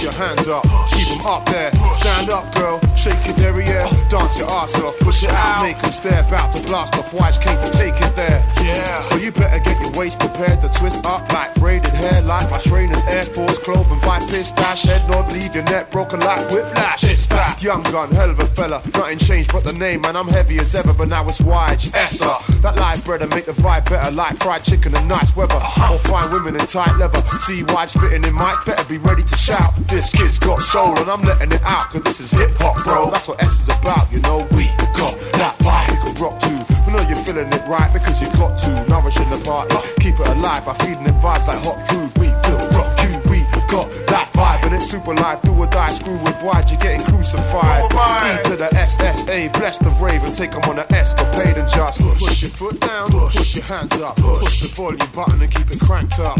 [0.00, 0.62] Push your hands up,
[0.92, 1.70] keep them up there.
[1.92, 3.84] Stand up, girl, shake your derriere.
[4.08, 6.24] Dance your ass off, push it out, make them stare.
[6.26, 8.42] About to blast off, watch came to take it there.
[8.62, 9.00] Yeah.
[9.00, 12.56] So you better get your waist prepared to twist up like braided hair, like my
[12.56, 14.84] trainers, Air Force clothing by pistache.
[14.84, 17.04] Head nod, leave your neck broken like whiplash.
[17.04, 18.80] It's that young gun, hell of a fella.
[18.94, 20.16] Nothing changed but the name, man.
[20.16, 21.78] I'm heavy as ever, but now it's wide.
[21.94, 22.38] Essa.
[22.62, 25.60] That live bread and make the vibe better, like fried chicken and nice weather.
[25.90, 27.22] Or fine women in tight leather.
[27.40, 29.74] See wide spitting in mics, better be ready to shout.
[29.90, 33.10] This kid's got soul and I'm letting it out, cause this is hip hop, bro.
[33.10, 34.48] That's what S is about, you know.
[34.52, 36.54] We got that vibe, we can rock to.
[36.86, 38.88] We know you're feeling it right because you got to.
[38.88, 42.10] Nourishing the party, keep it alive by feeding it vibes like hot food.
[42.18, 44.09] We will rock you, we got
[44.40, 47.88] vibe and it's super life, do or die, screw with wide, you're getting crucified.
[47.92, 51.68] Oh e to the SSA, bless the rave and take them on the escapade and
[51.68, 52.18] just push.
[52.18, 53.54] push your foot down, push.
[53.54, 54.60] your hands up, push.
[54.62, 56.36] the volume button and keep it cranked up.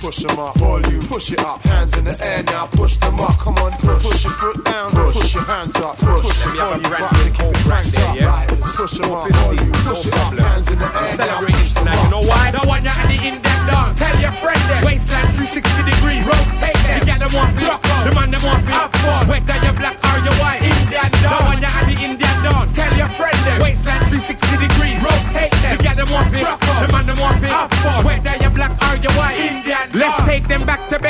[0.00, 3.36] Push them up, volume, push it up, hands in the air now, push them up,
[3.38, 4.24] come on, push, push.
[4.24, 5.34] Your foot down, push.
[5.34, 6.28] Your hands up, push.
[6.42, 8.48] The volume button and keep it cranked up.
[8.76, 11.26] Push them up, volume, push it up, hands in the air now.
[11.26, 12.50] Celebrating tonight, you know why?
[12.50, 13.98] The one you're at the Indian dance.
[13.98, 14.84] Tell your friend them.
[14.84, 16.24] Waistline 360 degrees.
[16.24, 18.02] Rotate You get them want to rock on.
[18.06, 19.28] The man them want to have fun.
[19.30, 20.62] Whether you're black or you're white.
[20.66, 21.22] Indian dance.
[21.22, 22.74] The one you're at the Indian dance.
[22.74, 23.62] Tell your friend them.
[23.62, 24.98] Waistline 360 degrees.
[24.98, 25.78] Rotate them.
[25.78, 26.78] You get them want to rock on.
[26.82, 28.02] The man them want to have fun.
[28.02, 29.38] Whether you're black or you're white.
[29.38, 29.69] Indian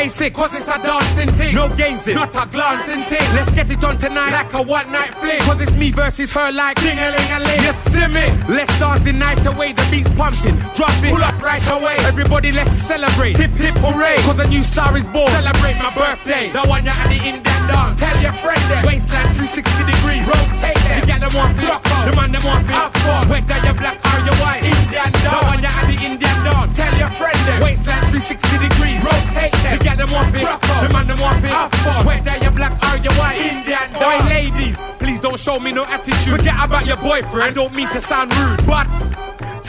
[0.01, 0.33] basic.
[0.35, 1.55] Cause it's a dancing thing.
[1.55, 2.15] No gazing.
[2.15, 3.27] Not a glancing thing.
[3.37, 5.41] Let's get it on tonight like a one night fling.
[5.41, 7.61] Cause it's me versus her like ding a ling a ling.
[7.67, 8.27] You see me?
[8.49, 9.73] Let's start the night away.
[9.73, 10.57] The beat's pumping.
[10.75, 11.13] Drop it.
[11.13, 11.97] Pull up right away.
[12.09, 13.37] Everybody let's celebrate.
[13.37, 14.17] Hip hip hooray.
[14.25, 15.31] Cause a new star is born.
[15.37, 16.49] Celebrate my birthday.
[16.51, 18.01] The one you're at the Indian dance.
[18.01, 18.83] Tell your friend them.
[18.87, 20.25] Waistline 360 degrees.
[20.25, 20.97] Rotate them.
[20.97, 22.09] You get them want to rock on.
[22.09, 23.29] The man them want to have fun.
[23.29, 24.65] Whether you black or you white.
[24.65, 25.21] Indian dance.
[25.21, 26.73] The one you're at the Indian dance.
[26.73, 27.59] Tell your friend them.
[27.61, 28.99] Waistline 360 degrees.
[29.05, 29.90] Rotate them.
[29.91, 30.87] Get them want on.
[30.87, 32.07] The man them want fun.
[32.07, 33.41] Whether you black or you white.
[33.41, 33.91] Indian.
[34.01, 36.39] Oi ladies, please don't show me no attitude.
[36.39, 37.43] Forget about your boyfriend.
[37.43, 38.87] I don't mean to sound rude, but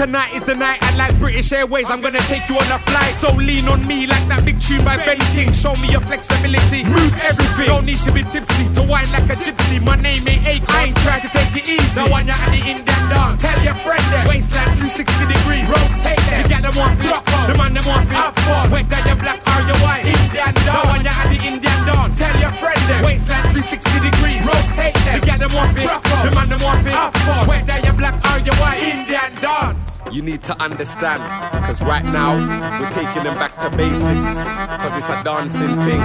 [0.02, 3.14] Tonight is the night, and like British Airways, I'm gonna take you on a flight.
[3.22, 5.54] So lean on me like that big tune by Benny King.
[5.54, 7.70] Show me your flexibility, move everything.
[7.70, 9.78] Don't need to be tipsy to wine like a gypsy.
[9.78, 10.74] My name ain't Akon.
[10.74, 12.02] I ain't trying to take it easy.
[12.10, 13.46] One you're at the Indian dance.
[13.46, 14.26] Tell your friend them.
[14.26, 15.70] Waistline 360 degrees.
[15.70, 16.38] Rotate them.
[16.42, 16.98] You get them on.
[17.46, 18.74] The man them want have fun.
[18.74, 20.10] Whether you black or you white.
[20.10, 20.82] Indian dance.
[20.90, 22.18] One you're at the Indian dance.
[22.18, 23.06] Tell your friend them.
[23.06, 24.42] Waistline 360 degrees.
[24.50, 25.14] Rotate them.
[25.14, 25.70] You get them on.
[25.78, 27.46] The man them want have fun.
[27.46, 28.82] Whether you black or you white.
[28.82, 29.91] Indian dance.
[30.12, 31.24] You need to understand,
[31.64, 32.36] cause right now
[32.82, 36.04] we're taking them back to basics, cause it's a dancing thing.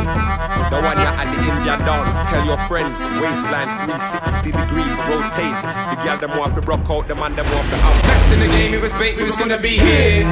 [0.71, 5.59] The one you're at the Indian dance, tell your friends, waistline 360 degrees, rotate.
[5.91, 8.03] The girl them want to rock out, the man them to out.
[8.05, 10.23] Best in the game, it was bait, we was gonna be here.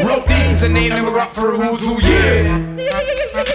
[0.00, 2.80] Wrote themes and name, and we're up for a two year.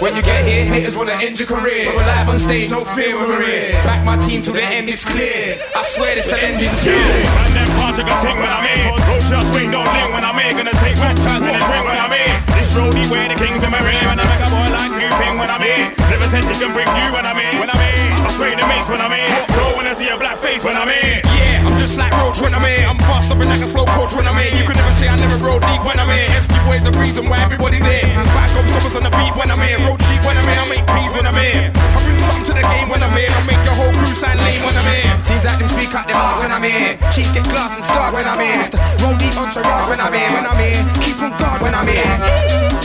[0.01, 1.85] When you get here, haters wanna end your career.
[1.85, 3.73] But we're live on stage, no fear we're here.
[3.89, 5.57] Back my team till the end is clear.
[5.75, 7.74] I swear this an ending too.
[7.95, 8.91] You can sing when I'm in.
[8.91, 10.51] Roach swing, don't ling when I'm in.
[10.59, 12.35] Gonna take one chance in the ring when I'm in.
[12.51, 13.95] This roadie where the kings in my rear.
[14.11, 15.95] And I make a boy like Cooping when I'm in.
[16.11, 17.55] Never said he can bring you when I'm in.
[17.55, 18.19] When I'm in.
[18.19, 19.31] I spray the mace when I'm in.
[19.55, 21.23] Bro, when I see a black face when I'm in.
[21.23, 22.83] Yeah, I'm just like Roach when I'm here.
[22.83, 24.51] I'm fast up and like a slow coach when I'm here.
[24.51, 26.27] You can never say I never rode deep when I'm here.
[26.35, 28.11] SG boys the reason why everybody's here.
[28.35, 29.79] Back up on the beat when I'm here.
[29.87, 30.59] Road cheap when I'm here.
[30.59, 32.14] I make peas when I'm here.
[32.45, 33.33] To the game when I'm here.
[33.33, 35.09] I make your whole crew sign lame when I'm here.
[35.25, 36.93] Seems like them speak out their hearts when I'm here.
[37.09, 38.61] Cheeks get glass and start when I'm here.
[39.01, 40.29] Roll deep entourage when I'm here.
[40.29, 40.81] When I'm here.
[41.01, 42.05] Keep on guard when I'm here.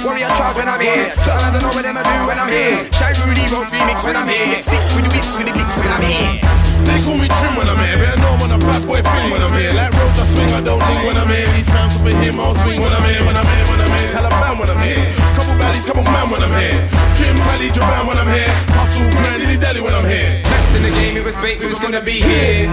[0.00, 1.12] Warrior charge when I'm here.
[1.24, 2.88] So I don't know what them I do when I'm here.
[2.96, 4.64] Shy Rudy Road remix when I'm here.
[4.64, 6.59] Stick with the whips with the blicks when I'm here.
[6.86, 7.96] They call me trim when I'm here.
[8.00, 9.72] Better know I'm a bad boy thing when I'm here.
[9.72, 11.48] Like roads I swing, I don't think when I'm here.
[11.52, 13.22] These fans over him, I'll swing when I'm here.
[13.26, 14.10] When I'm here, when I'm here.
[14.14, 15.04] Taliban when I'm here.
[15.36, 16.78] Couple baddies, couple man when I'm here.
[17.16, 18.52] Trim, Tally, Japan when I'm here.
[18.72, 20.59] Hustle, grand, dilly deli when I'm here.
[20.70, 22.68] Best in the game, it was bait, we was gonna be here.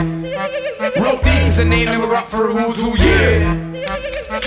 [1.01, 3.41] Wrote themes and name, and we're up for a whole two year.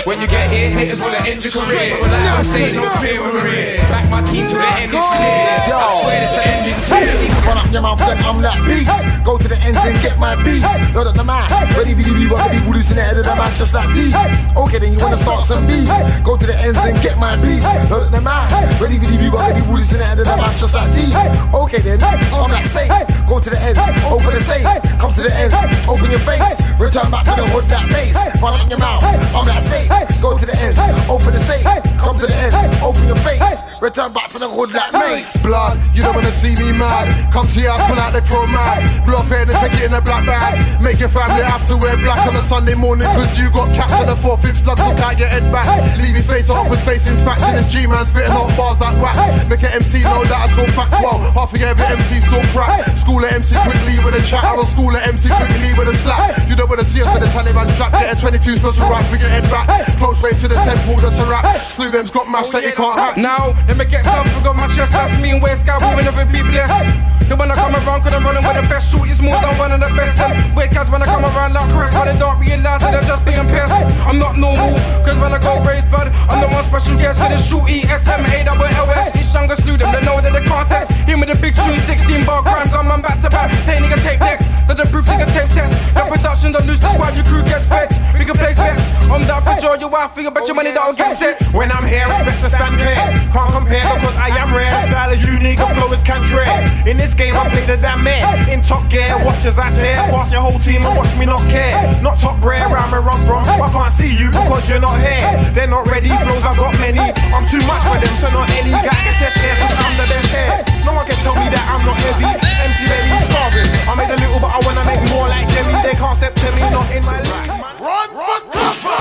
[0.05, 1.97] When you get here, haters wanna end your career.
[1.99, 3.77] But like on stage, no fear we're here.
[3.91, 5.51] Back my team to the end is clear.
[5.67, 7.47] I swear this the ending too.
[7.47, 9.03] Run up your mouth, then I'm like beats.
[9.25, 10.63] Go to the ends and get my beats.
[10.95, 11.49] Load up the mic.
[11.75, 14.13] Ready, ready, ready, ready, woolies in the head of the match just like tea.
[14.55, 15.91] Okay, then you wanna start some beats.
[16.23, 17.67] Go to the ends and get my beats.
[17.91, 18.47] Load up the mic.
[18.79, 21.11] Ready, ready, ready, ready, woolies in the head of the match just like tea.
[21.51, 21.99] Okay, then
[22.31, 22.89] I'm like safe.
[23.27, 24.65] Go to the ends, open the safe.
[24.99, 25.55] Come to the ends,
[25.89, 26.61] open your face.
[26.77, 28.17] Return back to the hood that base.
[28.41, 29.03] Run up your mouth.
[29.33, 29.89] I'm like safe.
[30.21, 30.77] Go to the ends,
[31.09, 31.65] open the safe.
[31.97, 33.41] Come to the ends, open your face.
[33.81, 35.41] Return back to the hood that mace.
[35.41, 37.09] Blood, you don't wanna see me mad.
[37.33, 38.85] Come to your pull out the chrome mad.
[39.09, 40.61] Blow off head and take it in a black bag.
[40.81, 43.93] Make your family have to wear black on a Sunday morning, cause you got caps
[43.97, 45.65] on the four fifth slug, so can't get head back.
[45.97, 47.57] Leave your face up with facing faction.
[47.57, 49.17] This G man spitting hot bars like whack.
[49.49, 51.17] Make an MC know that I saw facts well.
[51.33, 52.85] Half of every MC so crap.
[52.97, 54.43] School at MC quickly with a chat.
[54.43, 56.35] I was school at MC quickly with a slap.
[56.49, 57.91] You don't wanna see us with a Taliban strap.
[57.93, 59.67] Get a 22 special rifle, we get head back.
[59.97, 61.45] Close range to the temple, that's a rap.
[61.61, 63.17] Slew them's got mash oh, that you can't hack.
[63.17, 66.03] Now, let me get some, forgot my chest, that's me and West Guy, we will
[66.03, 67.11] never be blessed.
[67.31, 68.91] The when I come around, cause I'm running with the best.
[68.91, 70.19] Shoot, it's more than one of the best.
[70.19, 73.07] And wake cats when I come around like Chris, but they don't realize that they're
[73.07, 73.71] just being pissed.
[74.03, 74.75] I'm not normal,
[75.07, 78.43] cause when I go raised blood, I'm the one special guest with the shoot ESMA,
[78.43, 79.15] double LS.
[79.15, 80.91] Each younger slew them, they know that they can't test.
[81.07, 83.51] Him with the big tune, 16 bar crime, gun man back to back.
[83.69, 84.49] Hey nigga, take next.
[84.67, 85.71] That the proof nigga take sense.
[85.93, 88.01] The production don't lose, that's why your crew gets vexed.
[88.17, 90.71] We can place bets on that for sure you are for you, but your money
[90.73, 91.41] oh, don't get set.
[91.53, 92.95] When I'm here, it's best to stand clear.
[93.33, 94.69] Can't compare because I am rare.
[94.89, 96.45] Style is unique, the flow is country.
[96.89, 98.23] In this game, I play the damn man.
[98.49, 99.97] In top gear, watch as I tear.
[100.09, 101.75] Pass your whole team and watch me not care.
[102.01, 103.43] Not top rare, where I'm run from.
[103.45, 105.25] I can't see you because you're not here.
[105.53, 107.01] They're not ready, flows I got many.
[107.33, 110.81] I'm too much for them, so not any guy can test I'm the best here.
[110.85, 112.25] No one can tell me that I'm not heavy.
[112.63, 113.67] Empty belly, starving.
[113.87, 115.75] I made a little, but I wanna make more like Jimmy.
[115.83, 117.49] They can't step to me, not in my league.
[117.81, 118.99] Run for cover!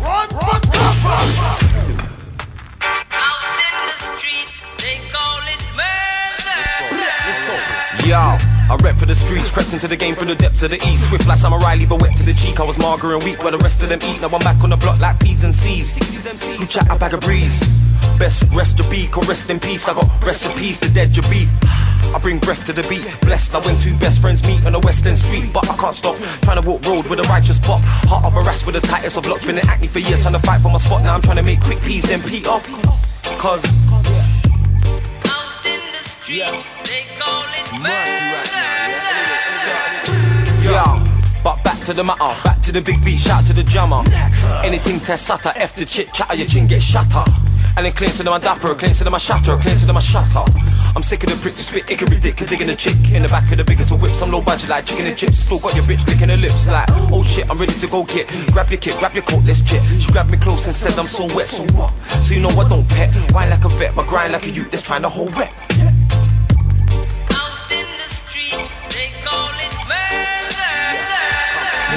[0.00, 1.68] Run for cover!
[8.08, 8.37] Yo,
[8.70, 11.08] I rep for the streets, crept into the game from the depths of the east.
[11.08, 12.60] Swift like samurai, leave a wet to the cheek.
[12.60, 14.20] I was mager and weak, where the rest of them eat.
[14.20, 15.96] Now I'm back on the block like P's and C's.
[16.58, 17.58] Who chat a bag of breeze?
[18.18, 19.88] Best rest to be, or rest in peace.
[19.88, 21.48] I got recipes to dead your beef.
[21.62, 23.06] I bring breath to the beat.
[23.22, 25.94] Blessed, I when two best friends meet on a West End street, but I can't
[25.94, 27.80] stop trying to walk road with a righteous pop.
[27.82, 29.46] Heart of a rash with the tightest of locks.
[29.46, 31.02] Been in acne for years, trying to fight for my spot.
[31.02, 32.66] Now I'm trying to make quick peas, then pee off.
[33.38, 33.64] Cause
[36.28, 36.62] yeah.
[41.42, 44.02] But back to the matter, back to the big beat, shout to the jammer.
[44.62, 47.24] Anything test sutter, F the chit, chatter, your chin get shatter.
[47.76, 49.94] And then clean to them my dapper, clean to them my shatter, clean to them
[49.94, 50.44] my shatter.
[50.96, 53.22] I'm sick of the prick to spit, it can be dick, digging the chick in
[53.22, 54.20] the back of the biggest of whips.
[54.20, 56.88] I'm low budget like chicken and chips, still got your bitch licking her lips like,
[57.12, 58.28] oh shit, I'm ready to go get.
[58.52, 59.82] Grab your kid, grab your coat, let's chit.
[60.02, 61.94] She grabbed me close and said I'm so wet, so what?
[62.24, 64.70] So you know I don't pet, why like a vet, but grind like a youth
[64.70, 65.52] that's trying to hold rep.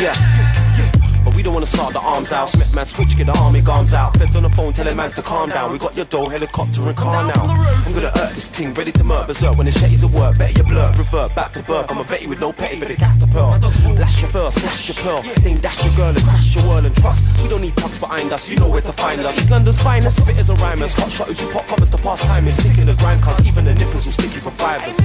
[0.02, 1.22] Yeah.
[1.24, 2.50] But we don't wanna start the arms out.
[2.50, 4.18] Smith man switch, get the army arms out.
[4.18, 5.72] Feds on the phone telling mans to calm down.
[5.72, 7.54] We got your door, helicopter and car now.
[7.86, 9.58] I'm gonna hurt this thing, ready to murder berserk.
[9.58, 11.86] When the shades at work, better you blur, revert back to birth.
[11.92, 13.60] I'm a vetty with no petty for the gas to pearl.
[13.94, 15.22] Lash your verse, slash your pearl.
[15.44, 17.40] Then dash your girl and crash your world and trust.
[17.44, 19.38] We don't need tucks behind us, you know where to find us.
[19.38, 20.96] It's London's finest, spitters and rhymers.
[20.96, 22.48] Hot shotters who pop covers to pass time.
[22.48, 24.98] Is sick in the grind, cause even the nippers will stick you for fibers.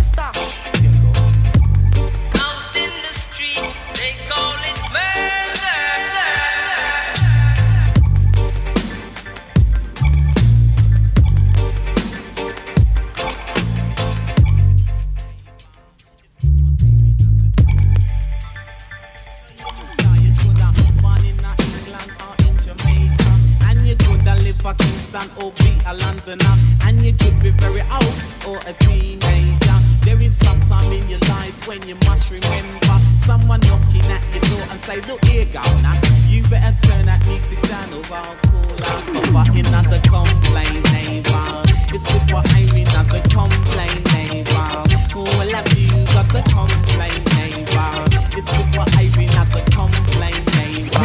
[25.16, 26.54] For or be a Londoner.
[26.84, 28.16] And you could be very old
[28.46, 29.78] or a teenager.
[30.02, 34.40] There is some time in your life when you must remember Someone knocking at your
[34.42, 38.84] door and say, look here, governor You better turn that music down or I'll call
[38.86, 39.04] out.
[39.08, 44.05] Cover Another complaint, neighbor It's if I'm another complaint,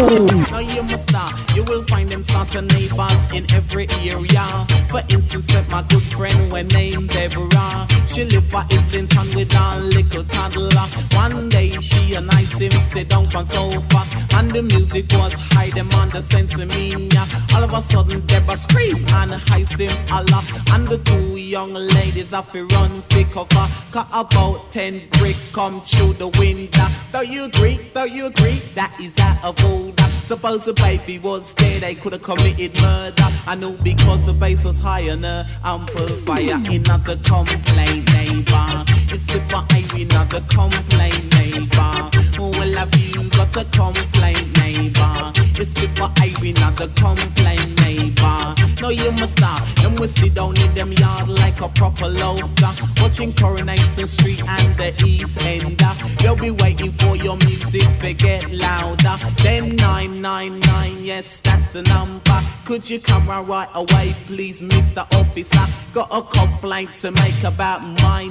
[0.01, 1.11] now you must
[1.55, 4.45] you will find them of neighbors in every area.
[4.89, 9.79] For instance, if my good friend were named Deborah, she lived for Islington with a
[9.79, 10.87] little toddler.
[11.13, 14.01] One day she and I him sit down on sofa,
[14.35, 17.09] and the music was high, them on the sense of me.
[17.53, 22.31] All of a sudden, Deborah scream and high him Allah, and the two young ladies
[22.31, 23.67] have to run for cover.
[23.91, 26.87] Cut about ten brick come through the window.
[27.11, 30.05] Though you agree, though you agree, that is out of order.
[30.31, 33.27] Suppose the baby was dead, they could have committed murder.
[33.45, 34.91] I know because the face was higher.
[34.91, 36.55] high on her amplifier.
[36.55, 38.85] Another complaint, neighbor.
[39.13, 42.09] It's the fire, another complaint, neighbor.
[42.39, 45.33] Well, have you got a complaint, neighbor?
[45.59, 47.80] It's the fire, another complaint,
[48.21, 48.55] neighbor.
[48.81, 49.61] No, you must stop.
[49.75, 52.71] Them we sit down in them yard like a proper loafer.
[53.01, 55.93] Watching Coronation Street and the East Ender.
[56.19, 59.17] They'll be waiting for your music to get louder.
[59.43, 62.39] Then 999, yes, that's the number.
[62.65, 65.05] Could you come round right away, please, Mr.
[65.19, 65.65] Officer?
[65.93, 68.27] Got a complaint to make about my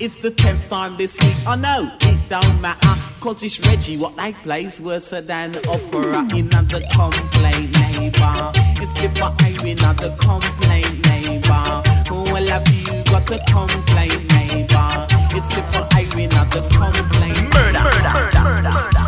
[0.00, 1.34] It's the tenth time this week.
[1.46, 3.96] I know it don't matter, cause it's Reggie.
[3.96, 6.18] What they play's worse than opera.
[6.18, 8.52] Another complaint, neighbor.
[8.80, 11.82] It's the fire, another complaint, neighbor.
[12.30, 15.06] Well, have you got a complaint, neighbor?
[15.36, 17.54] It's the fire, another complaint.
[17.54, 19.07] Murder, murder, murder, murder.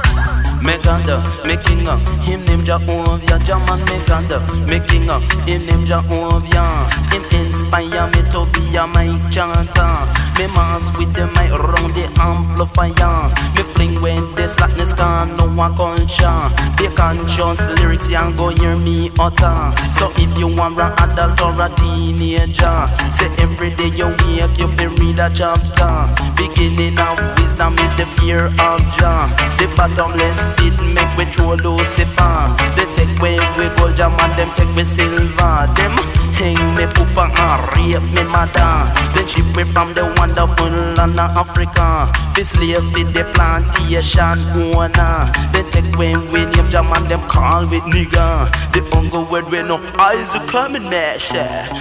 [0.60, 4.38] Meganda, making up, him name Jehovah, Jaman Meganda,
[4.68, 10.06] making up, him name Jehovah, him inspire me to be a my chanter,
[10.38, 15.48] me mass with the mic round the amplifier, me fling when the slackness can know
[15.64, 20.92] a culture, be conscious lyrics and go hear me utter, so if you want an
[20.98, 26.06] adult or a teenager, say every day you wake you be read a chapter,
[26.36, 29.28] beginning of wisdom is the fear of Jah,
[29.58, 32.54] the bottomless pit make we throw Lucifer.
[32.76, 35.68] They take away we gold jam and them take me silver.
[35.76, 35.94] Them
[36.40, 38.72] hang me poopa and rape me mother.
[39.14, 42.10] Then ship me from the wonderful land of Africa.
[42.34, 45.30] This slave with the plantation owner.
[45.52, 48.48] They take when we name jam and them call with nigga.
[48.72, 51.28] The hunger word we no eyes are coming mash.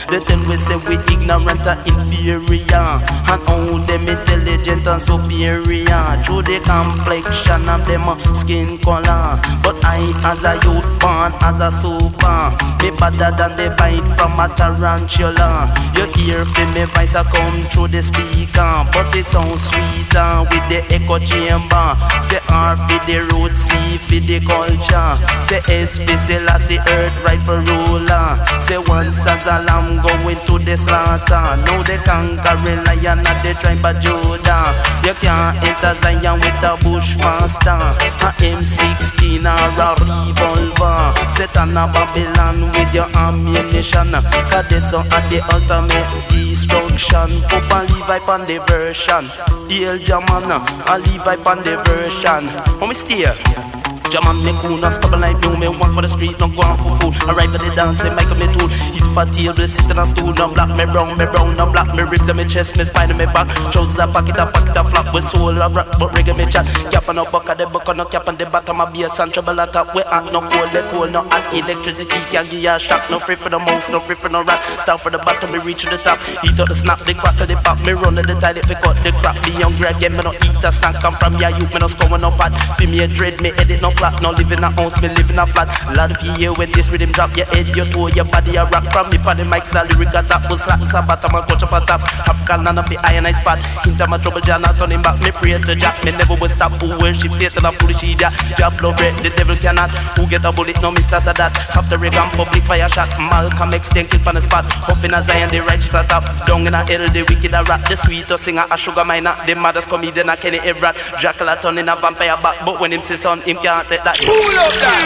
[0.10, 2.90] They tell we say we ignorant and inferior.
[3.32, 6.22] And all them intelligent and superior.
[6.26, 8.06] Through the complexion of them
[8.36, 9.40] skin color.
[9.64, 12.42] But I as a youth born as a super.
[12.82, 15.74] Me better than the bite from a tarantula.
[15.96, 18.86] You hear for me voice a come through the speaker.
[18.94, 21.88] But it sounds sweeter uh, with the echo chamber.
[22.28, 25.12] Say R for the road, C for the culture.
[25.48, 28.38] Say S for Selassie earth right for ruler.
[28.62, 31.58] Say once as a lamb going to the slaughter.
[31.66, 34.76] Now the conquering lion of the tribe of Judah.
[35.04, 37.80] You can't enter Zion with a bushmaster.
[38.28, 41.14] A M16 or a revolver.
[41.36, 44.12] Set on a Babylon with your ammunition.
[44.50, 47.42] Cause this one at the ultimate destruction.
[47.50, 49.26] Pop and leave I on the version.
[49.68, 52.48] Hail Jaman, I leave I on the version.
[52.80, 53.79] How me?
[54.10, 56.78] Jaman me cool, not stubborn like you Me walk for the street, not go on
[56.82, 57.14] for food.
[57.30, 58.70] Arrive at the dance, and make me tool.
[58.98, 60.34] Eat for table, sit on a stool.
[60.34, 63.12] No black, me brown, me brown, no black Me ribs and me chest, me spine
[63.12, 63.48] and me back.
[63.72, 66.66] Trousers, a pocket, a pocket, a flap With soul, a rock, but reggae me chat.
[66.92, 69.32] Cap on a buck, the buck on a cap on the bottom of bass and
[69.32, 72.70] trouble at top We hot, no cold, the cold, no hot Electricity can give you
[72.70, 74.60] a shock No free for the mouse, no free for no rat.
[74.82, 76.18] Start for the bottom, me reach to the top.
[76.44, 78.76] Eat up the snap, the crack of the pop Me run to the if we
[78.76, 79.38] cut the crap.
[79.46, 81.00] Be hungry again, me no eat a snack.
[81.02, 83.82] Come from ya youth, me no score no pad Feel me a dread, me edit
[83.82, 85.68] no plot No live in a house, me live in a flat.
[85.92, 88.56] A lot of you hear when this rhythm drop Your head, your toe, your body,
[88.56, 88.86] a rock.
[88.92, 91.64] From me for the mic, a lyric a top Bust slap, a bottom, and coach
[91.64, 92.02] up a top.
[92.28, 93.60] African none of the iron I spot.
[93.86, 95.20] Into my trouble, Jah not turning back.
[95.22, 96.72] Me pray to Jack, me never will stop.
[96.82, 98.34] Who worship Satan, a foolish idiot.
[98.58, 99.92] Jah blow bread, the devil cannot.
[100.18, 101.20] Who get a bullet, no Mr.
[101.20, 101.54] Sadat.
[101.76, 103.10] After Reagan, public fire shot.
[103.20, 104.66] Malcolm X, then kill on the spot.
[104.90, 106.24] Up in a Zion, the righteous a top.
[106.48, 109.46] Down in a hell, the wicked a rat The sweetest singer, a Sugar Minott.
[109.46, 110.96] The maddest comedian, a Kenny Everett.
[111.20, 112.66] Jackal a turn in a vampire back.
[112.66, 115.02] But when him see son, him can't take that Pull up that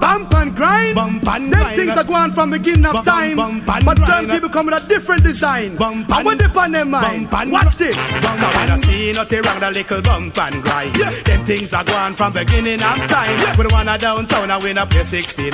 [0.00, 0.94] Bump and grind.
[0.94, 3.36] Bump and Them things are going from beginning of time.
[3.84, 5.76] but some people come with a different design.
[5.80, 7.30] And what they on their mind?
[7.50, 7.96] Watch this.
[7.96, 10.94] And I see nothing wrong, the little bump and grind.
[11.26, 13.38] Them things are going from beginning of time.
[13.58, 15.50] We the one a downtown, I win a play 69.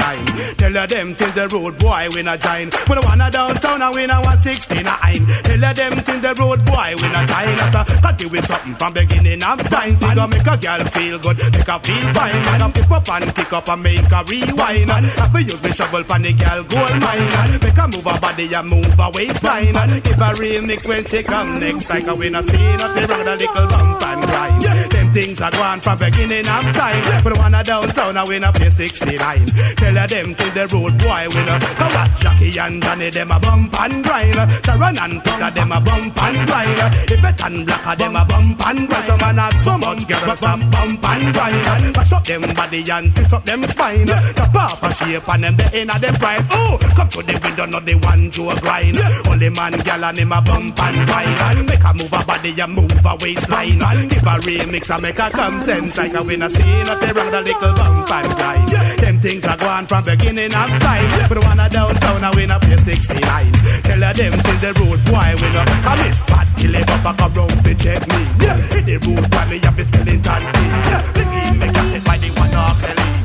[0.57, 2.69] Tell them till the road boy win a join.
[2.89, 4.85] We the one a downtown, I win a 169.
[4.85, 7.57] Tell her them till the road boy win a join.
[8.03, 9.97] Got to with something from beginning of time.
[9.97, 12.44] Think I make a girl feel good, make her feel fine.
[12.53, 14.90] And I pick up and kick up and make her rewind.
[14.90, 17.60] Have to use me shovel pan the girl gold mine.
[17.62, 19.74] Make her move her body and move her waistline.
[20.02, 21.90] Give a real mix when she come next.
[21.90, 24.62] Like a winner see nothing wrong, the little bump and grind.
[24.93, 27.02] Them things are gone from beginning of time.
[27.24, 29.47] But one a downtown, I win a play 69.
[29.76, 31.59] Tell her them till the road boy winner.
[31.78, 34.34] Go watch Jackie and Johnny, them a bump and grind.
[34.64, 36.80] Sharon and Peter, them a bump and grind.
[37.10, 39.06] If it and Blacker, them a bump and grind.
[39.06, 41.97] Some man have so much girls, stop bump and grind.
[41.97, 44.06] Mash up them body and twist up them spine.
[44.06, 46.45] Chop off a shape and them the inner them pride.
[46.51, 48.97] Oh, come to the window, not the one to a grind.
[49.29, 51.69] Only man, gal and him a bump and grind.
[51.69, 53.79] Make her move her body and move her waistline.
[54.09, 55.99] Give a remix and make come sense.
[55.99, 58.69] Like a winner see nothing wrong, the little bump and grind.
[59.01, 61.09] Them things are gone from beginning of time.
[61.29, 63.53] But the one a downtown, I win a play 69.
[63.83, 65.69] Tell her them till the road boy win up.
[65.83, 68.20] Come it's fat, kill it up, I come round to check me.
[68.41, 70.23] Yeah, hit the road boy, me have a skeleton.
[70.23, 73.22] Yeah, the game make a set by the one off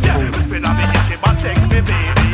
[0.60, 2.27] Yeah, on me, kiss it, but sex me baby.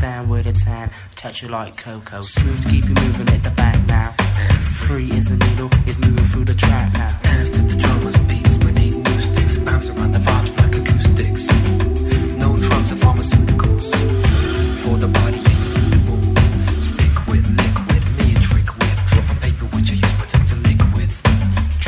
[0.00, 0.90] Stand with a tan.
[1.14, 2.22] Touch you like Coco.
[2.22, 4.08] Smooth keep you moving at the back now.
[4.86, 7.12] Free as the needle, is moving through the track now.
[7.22, 9.56] Dance to the drummers, beats need new sticks.
[9.56, 11.44] Bounce around the vibes like acoustics.
[12.42, 13.86] No drugs or pharmaceuticals.
[14.82, 15.42] For the body.
[16.90, 18.98] Stick with liquid, me a trick with.
[19.10, 21.10] Drop a paper which you use protect to liquid.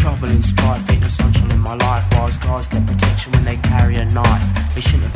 [0.00, 2.04] Trouble in strife, ain't no sunshine in my life.
[2.12, 4.74] Wise guys get protection when they carry a a knife.
[4.74, 5.11] They shouldn't.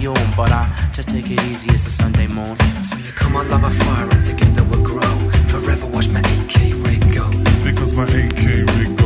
[0.00, 1.68] Yawn, but I just take it easy.
[1.70, 2.56] It's a Sunday morn.
[2.84, 5.30] So you come on like a fire and together we'll grow.
[5.48, 6.54] Forever watch my AK
[6.84, 7.28] rig go.
[7.62, 8.42] Because my AK
[8.76, 8.99] rig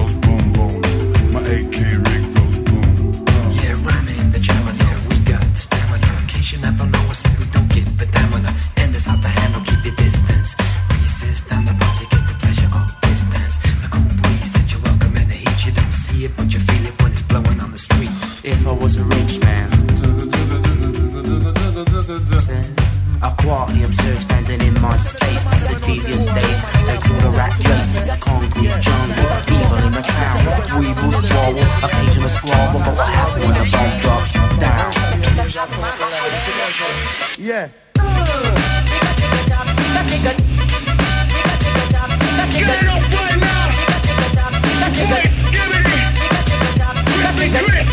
[32.75, 32.85] Occasional squabble.
[32.85, 34.93] But what happened when the bomb drops down?
[37.39, 37.69] Yeah.
[47.55, 47.84] Test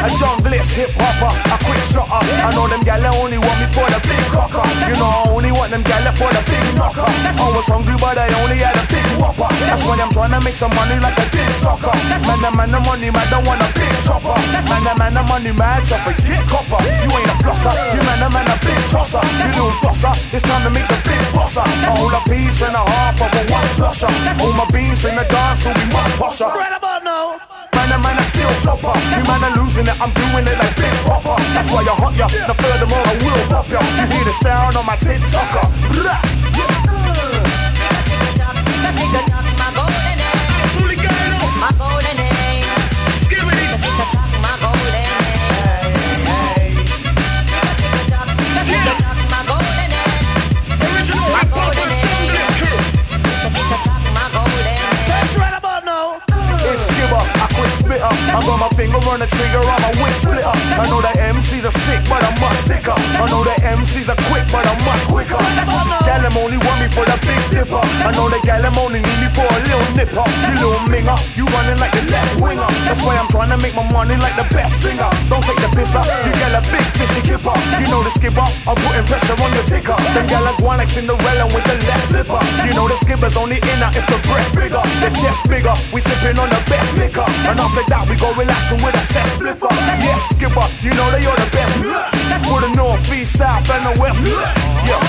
[0.00, 2.24] A junglist hip hopper, a quick shotter.
[2.24, 4.64] I know them gal only want me for the big cocker.
[4.88, 7.04] You know I only want them gal for the big knocker.
[7.04, 9.52] I was hungry but I only had a big whopper.
[9.60, 11.92] That's why I'm trying to make some money like a big soccer.
[12.24, 14.32] Man, the man, the money man don't want a big chopper.
[14.64, 16.80] Man, the man, the money man, so forget copper.
[16.80, 19.20] You ain't a flosser, you man, the man, a big tosser.
[19.20, 21.60] You little bosser, it's time to make the big bosser.
[21.60, 24.08] A whole a piece and a half of a one slusher.
[24.40, 26.48] All my beans in the dance will be much posher.
[26.48, 27.69] Right about now.
[27.80, 28.92] Man, the man, I still topper.
[29.08, 31.40] You man are losing it, I'm doing it like Big Popper.
[31.56, 32.28] That's why I hot ya.
[32.28, 33.80] Now furthermore, I will pop ya.
[33.80, 35.64] You hear the sound on my TikToker.
[35.96, 36.20] Blah.
[48.80, 48.99] Test
[58.30, 60.54] I got my finger on the trigger, I'm a wig splitter.
[60.54, 62.94] I know the MCs are sick, but I'm much sicker.
[62.94, 65.40] I know the MCs are quick, but I'm much quicker.
[66.06, 67.82] Gal them only want me for the big dipper.
[67.82, 70.22] I know the gal them only need me for a little nipper.
[70.46, 72.70] You little minger, you running like the left winger.
[72.86, 75.10] That's why I'm trying to make my money like the best singer.
[75.26, 77.54] Don't take the piss up, you gal a big fishy kipper.
[77.82, 79.98] You know the skipper, I'm putting pressure on your ticker.
[80.14, 82.40] Them gal are going like Cinderella with the left slipper.
[82.62, 85.74] You know the skipper's only inner if the breast bigger, the chest bigger.
[85.90, 89.26] We sipping on the best liquor, and after that we go relaxing with a set
[89.34, 89.68] spliffer.
[90.04, 91.74] Yes, skipper, you know that you're the best.
[92.46, 94.20] For the north, east, south, and the west.
[94.20, 95.00] Yeah.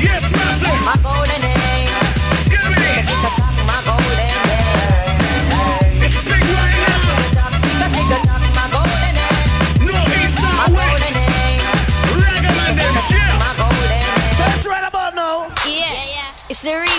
[0.00, 0.22] Yes,
[0.84, 1.22] master.
[1.26, 1.41] Test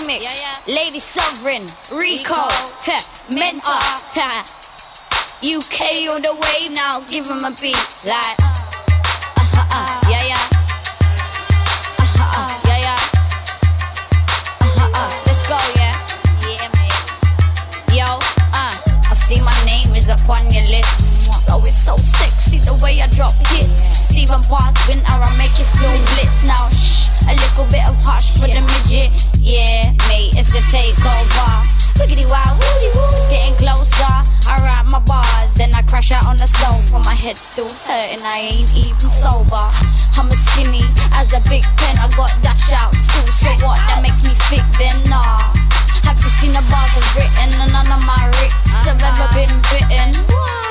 [0.07, 0.67] the remix.
[0.67, 2.49] Lady Sovereign, Riko,
[3.29, 3.79] Mentor,
[4.13, 4.43] Heh.
[5.43, 7.75] UK on the wave now, give him a beat
[8.05, 8.37] like.
[8.39, 10.49] Uh, yeah, yeah.
[11.99, 12.99] Uh, yeah, yeah.
[14.61, 15.95] Uh, let's go, yeah.
[16.47, 17.97] Yeah, mate.
[17.97, 18.05] Yo,
[18.53, 18.73] uh,
[19.09, 21.02] I see my name is upon your lips.
[21.45, 24.11] So it's so sexy the way I drop hits.
[24.15, 26.43] Even past winter, I make you feel blitz.
[26.43, 29.11] Now, shh, a little bit of harsh for the midget.
[29.39, 31.63] Yeah, mate, it's a takeover.
[31.99, 34.13] Wiggity wow, woody woo, it's getting closer.
[34.49, 36.99] I write my bars, then I crash out on the sofa.
[37.05, 39.69] My head's still hurting, I ain't even sober.
[40.17, 40.83] I'm as skinny
[41.13, 43.29] as a big pen, I got dash out school.
[43.37, 43.77] So what?
[43.87, 45.53] That makes me thick, then nah.
[46.07, 49.53] Have you seen the bars I've written and none of my rips have ever been
[49.71, 50.62] written?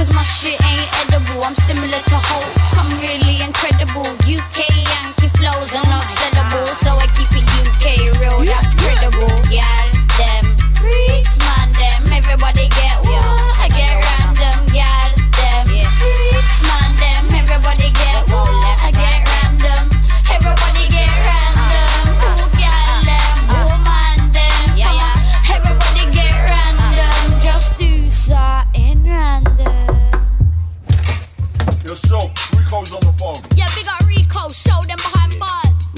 [0.00, 2.48] Cause my shit ain't edible, I'm similar to Hulk.
[2.72, 4.08] I'm really incredible.
[4.24, 9.28] UK Yankee flows are not sellable, so I keep it UK real, that's credible.
[9.52, 12.16] Yeah, them freaks, man, them.
[12.16, 12.72] Everybody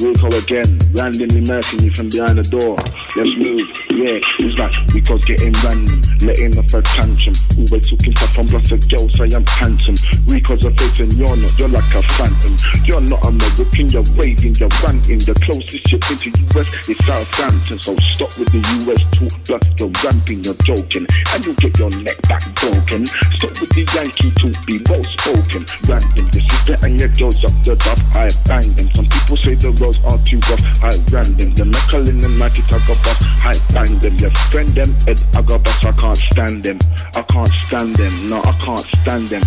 [0.03, 2.75] Riko again, randomly murking you from behind the door.
[3.15, 3.63] let's move.
[3.95, 7.39] Yeah, it's like we got getting random, letting off a tantrum.
[7.55, 9.95] Always talking tough on plus a girl say I'm handsome.
[10.27, 12.57] Riko's a face and you're not, you're like a phantom.
[12.83, 15.23] You're not American, you're raving, you're ranting.
[15.23, 17.79] The closest you've been to US is Southampton.
[17.79, 18.59] So stop with the
[18.91, 21.07] US talk, plus you're ramping, you're joking.
[21.31, 23.07] And you'll get your neck back broken.
[23.39, 25.63] Stop with the Yankee talk, be well spoken.
[25.87, 28.91] Random, this is the and your girls up the top, I bang them.
[28.99, 31.55] Some people say the roads are too rough, I ran them.
[31.55, 34.17] The metal in the night, I got bus, I bang them.
[34.17, 36.79] Your friend them, Ed, I got bus, I can't stand them.
[37.15, 39.43] I can't stand them, no, I can't stand them.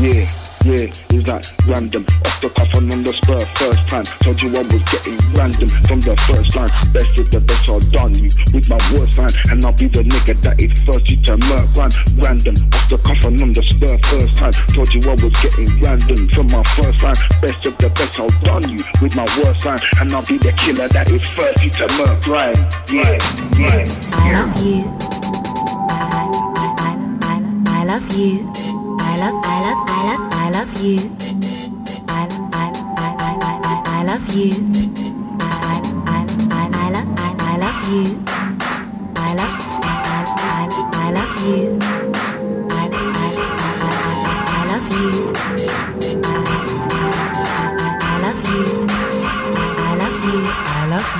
[0.00, 0.45] Yeah.
[0.66, 2.04] Yeah, is that random?
[2.26, 4.02] Off the cuff and on the spur, first time.
[4.26, 6.74] Told you I was getting random from the first line.
[6.90, 9.30] Best of the best, I'll done you with my worst line.
[9.46, 11.94] And I'll be the nigga that is first you to murk rhyme.
[12.18, 14.50] Random, off the cuff and on the spur, first time.
[14.74, 17.14] Told you I was getting random from my first line.
[17.38, 19.78] Best of the best, I'll done you with my worst line.
[20.02, 22.58] And I'll be the killer that is first you to murk rhyme.
[22.90, 23.14] Yeah,
[23.54, 23.86] yeah.
[24.18, 24.82] I love you.
[25.94, 26.26] I,
[26.58, 27.38] I, I, I,
[27.70, 28.42] I love you.
[28.98, 29.65] I love, I love,
[30.56, 31.00] love, I love you.
[32.08, 34.52] I, I, I, I, I, I, I love you.
[35.38, 38.04] I, I, I, I, I love, I, I love you.
[39.16, 40.32] I love, I, I,
[40.92, 41.78] I love you.
[42.70, 45.10] I, I, I, I, I love you.
[45.26, 48.64] I, I, I, I love you.
[49.68, 50.38] I love you.
[50.46, 51.10] I love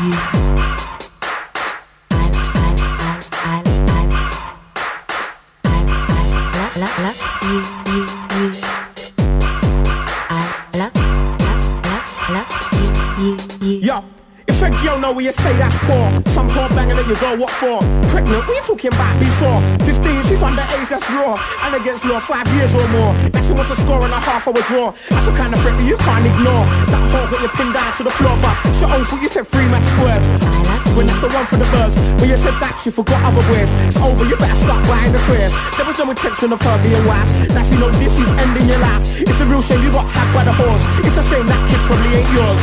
[0.80, 0.85] you.
[15.06, 17.78] Know where you say that's poor, some poor banger that you go, what for?
[18.10, 19.62] Pregnant, what you talking about before?
[19.86, 21.38] 15, she's underage, that's raw.
[21.62, 23.14] And against law, five years or more.
[23.30, 24.90] Now she wants a score and a half a draw.
[25.08, 26.64] That's the kind of threat that you can't ignore.
[26.90, 29.46] That whole got you pinned down to the floor, but she own foot, you said
[29.46, 30.75] three match words.
[30.96, 31.92] When that's the one for the birds.
[32.16, 33.68] When you said that, she forgot other words.
[33.84, 35.52] It's over, you better start buying the prayers.
[35.76, 37.28] There was no intention of her being wife.
[37.52, 39.04] Now she knows this is ending your life.
[39.20, 40.80] It's a real shame you got hacked by the horse.
[41.04, 42.62] It's a shame that kid probably ain't yours.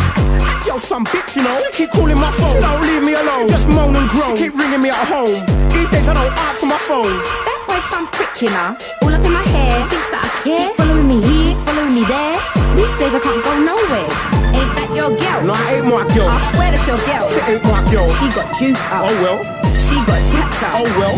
[0.66, 1.62] Yo, some bitch, you know.
[1.70, 2.58] She keep calling my phone.
[2.58, 3.54] She don't leave me alone.
[3.54, 4.34] Just moan and groan.
[4.34, 5.38] She keep ringing me at home.
[5.70, 7.14] These days I don't answer my phone.
[7.46, 8.74] That boy's some prick, you know.
[9.06, 9.86] All up in my hair.
[9.94, 10.93] Thinks that I care.
[11.04, 12.40] Following me here, following me there.
[12.78, 14.08] These days I can't go nowhere.
[14.56, 15.44] Ain't that your girl?
[15.44, 16.30] No, I ain't my girl.
[16.30, 17.28] I swear that's your girl.
[17.30, 18.08] She ain't my girl.
[18.14, 19.12] She got juice up.
[19.12, 19.63] Oh well.
[19.88, 20.82] She got jacked up.
[20.82, 21.16] Oh well.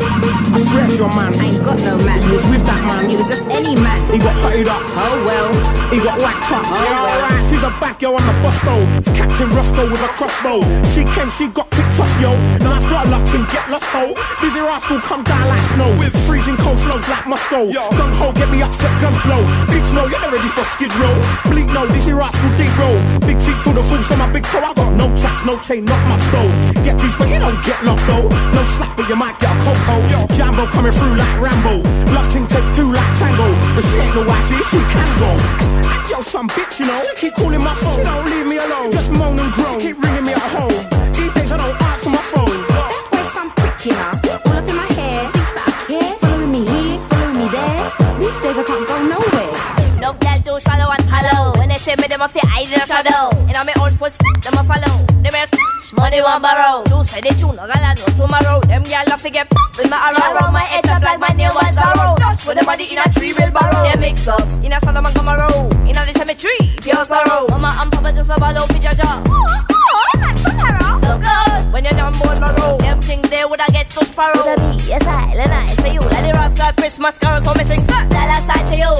[0.56, 1.34] I swear it's your man.
[1.36, 2.22] I ain't got no man.
[2.22, 3.10] He was with that man.
[3.10, 4.00] He was just any man.
[4.12, 4.84] He got hutted up.
[4.96, 5.50] Oh well.
[5.92, 6.64] He got whacked up.
[6.64, 7.24] Oh, yeah, well.
[7.24, 7.46] alright.
[7.50, 8.84] She's a back yo on the bus though.
[9.00, 10.60] It's Captain Roscoe with a crossbow.
[10.94, 12.36] She came, she got picked up yo.
[12.60, 14.14] Now that's what I love to get lost ho.
[14.44, 17.66] Dizzee Rascal come down like snow with freezing cold flows like Moscow.
[17.72, 19.44] Gun ho, get me upset, guns blow.
[19.72, 21.16] Bitch no, you're not ready for skid row.
[21.52, 23.00] Bleak no, Dizzee Rascal dig roll.
[23.24, 24.64] Big feet full of fools from my big toe.
[24.64, 26.52] I got no chaps, no chain, not my though.
[26.84, 28.28] Get juice, but you don't get lost though.
[28.54, 30.34] No slap, but you might get a coco.
[30.36, 31.82] Jambo coming through like Rambo.
[32.14, 33.48] Love ting takes two like Tango.
[33.76, 35.32] But she ain't no wifey, she can go.
[35.92, 37.02] And yo, some bitch, you know.
[37.16, 37.98] She keep calling my phone.
[37.98, 38.92] She don't leave me alone.
[38.92, 39.80] Just moan and groan.
[39.80, 40.72] Keep ringing me at home.
[41.14, 42.60] These days I don't answer my phone.
[42.68, 44.12] That boy's some prick, you know.
[44.46, 45.32] All up in my hair.
[45.32, 46.14] Thinks that I care.
[46.20, 47.84] Following me here, following me there.
[48.20, 49.54] These days I can't go nowhere.
[50.00, 51.58] No girl do shallow and hollow.
[51.58, 53.36] When they say me, them a fi eyes in a shadow.
[53.50, 55.15] In a me own footsteps, them a follow.
[55.96, 56.84] A money one borrow.
[56.84, 58.60] Do say they tune, no gala no tomorrow.
[58.62, 59.48] Them girl a fi get
[59.78, 60.36] with my arrow.
[60.36, 62.18] Around my head up like my name was Zorro.
[62.18, 63.84] Dash with the body in a tree will borrow.
[63.84, 65.72] They mix up in a Solomon Camaro.
[65.90, 67.48] In a the cemetery, pure sorrow.
[67.50, 69.24] Mama and Papa just a follow fi jaja.
[69.28, 70.10] Oh, oh,
[70.46, 71.74] oh, so good.
[71.74, 74.36] When you're down my road, them things they woulda get so sparrow.
[74.36, 76.02] Woulda be yes I, and I say you.
[76.02, 78.02] Like the rascal Christmas carol, so me sing sir.
[78.10, 78.94] Dollar side to you.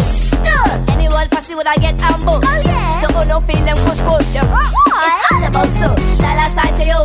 [0.44, 0.86] Yeah.
[0.90, 2.48] Anyone fussy woulda get ambushed.
[2.48, 3.02] Oh yeah.
[3.02, 4.34] So oh no feel them push push.
[4.34, 4.72] Yeah.
[4.98, 5.98] It's all about stuff.
[6.20, 6.45] Dollar
[6.86, 7.02] you.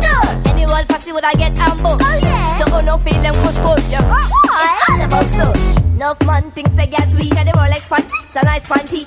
[0.00, 0.42] Yeah.
[0.46, 2.02] Anyone fussy woulda get ambushed.
[2.02, 2.58] Oh yeah.
[2.58, 3.84] So oh no feel them push push.
[3.90, 4.30] Yeah.
[4.54, 5.56] It's all about stuff.
[5.94, 9.02] Enough man thinks they get sweet and they roll like panties, a nice panty.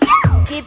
[0.48, 0.67] Keep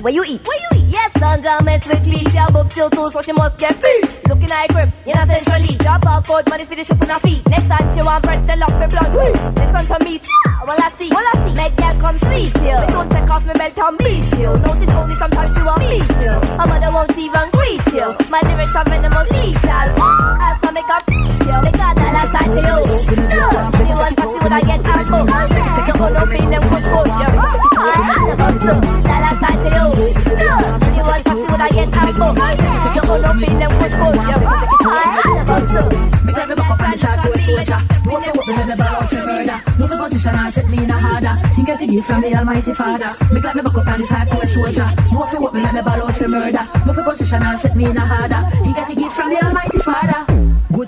[0.00, 0.04] on meat.
[0.04, 0.46] Where you eat?
[0.46, 0.88] Where you eat?
[0.90, 2.18] Yes, Sandra mess with me.
[2.30, 4.28] She a bub still too, so she must get beat.
[4.28, 5.76] Looking at her grip, in a centrally.
[5.78, 7.46] Drop off out money for the ship on her feet.
[7.48, 9.10] Next time she want bread, tell off her blood.
[9.14, 9.32] Whee!
[9.56, 10.40] Listen to me, cha.
[10.66, 11.54] Well I see, well I see.
[11.54, 12.76] Make that come sweet you.
[12.80, 14.50] Me don't take off my belt and beat you.
[14.50, 16.34] Notice only sometimes she won't meet you.
[16.58, 18.06] Her mother won't even greet you.
[18.32, 19.70] My lyrics are venomous lethal.
[19.70, 21.56] As ah, I make her beat you.
[21.64, 22.78] They got that last time to you.
[23.30, 23.46] No.
[23.80, 25.20] Anyone can see what I get ammo.
[25.76, 27.29] Take your own feeling push push.
[31.60, 32.32] What I get ammo.
[32.32, 34.16] Take your own feeling push push.
[34.16, 34.48] Yeah.
[34.80, 36.24] I am about to.
[36.24, 37.80] Me grab me back up and me start to a soldier.
[38.08, 39.58] Roll me up and me ball out for murder.
[39.76, 41.36] Move the position and set me in a harder.
[41.52, 43.12] He get the gift from the Almighty Father.
[43.28, 44.88] Me got me back up on this hardcore soldier.
[45.12, 46.64] No fi what me me ball out for murder.
[46.86, 48.40] No fi position and set me in a harder.
[48.64, 49.19] He get the gift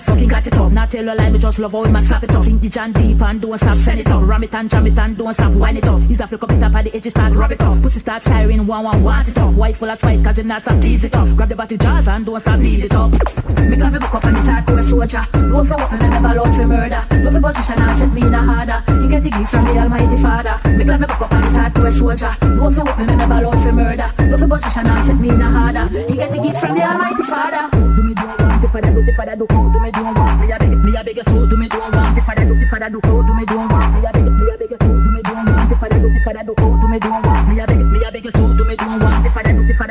[0.03, 0.71] fucking got it up.
[0.71, 2.43] Not tell a lie, me just love how him a slap it up.
[2.43, 4.27] Think the jam deep and don't stop send it up.
[4.27, 6.01] Ram it and jam it and don't stop wind it up.
[6.01, 7.81] He's a flick up it up at the edge, start rub it up.
[7.81, 9.53] Pussy start siren, one one want it up.
[9.53, 11.27] Wife full of spite, cause him not stop tease it up.
[11.35, 13.11] Grab the body jaws and don't stop knees it up.
[13.11, 15.25] Me grab me back up on this hardcore soldier.
[15.47, 17.05] No fi what me me ball for murder.
[17.23, 18.79] No for position and set me in a harder.
[19.01, 20.55] He get the gift from the Almighty Father.
[20.77, 22.33] Me glad me back up on this hardcore soldier.
[22.55, 24.09] No fi what me me ball for murder.
[24.29, 25.85] No for position and set me in a harder.
[26.09, 27.92] He get the gift from the Almighty Father.
[28.73, 29.79] Do me do the father do, do.
[29.79, 31.45] Me do one, me a beg, me a you slow.
[31.45, 32.99] Do me do one, the father do, the father do.
[33.01, 34.97] Do me do one, me a beg, me a you slow.
[34.97, 36.55] Do me do one, the father do, the father do.
[36.57, 37.21] Do me do one,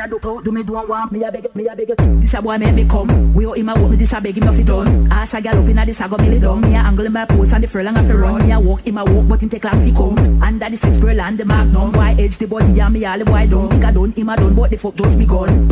[0.03, 0.51] father do, the do.
[0.51, 1.95] Me do one, want me a beg, me a beg.
[1.97, 3.33] This a boy make me come.
[3.33, 5.11] We owe him a walk me, this a beg him nothing done.
[5.11, 6.61] Ask a gal up inna this a go belly down.
[6.61, 8.45] Me a angle in my post and the furlong a fi run.
[8.45, 10.43] Me a walk him a walk, but him take long fi come.
[10.43, 11.91] Under the six pearl and the magnum.
[11.93, 13.69] Why edge the body and me all the boy done.
[13.69, 15.67] Think I done, him a done, but the fuck just begun.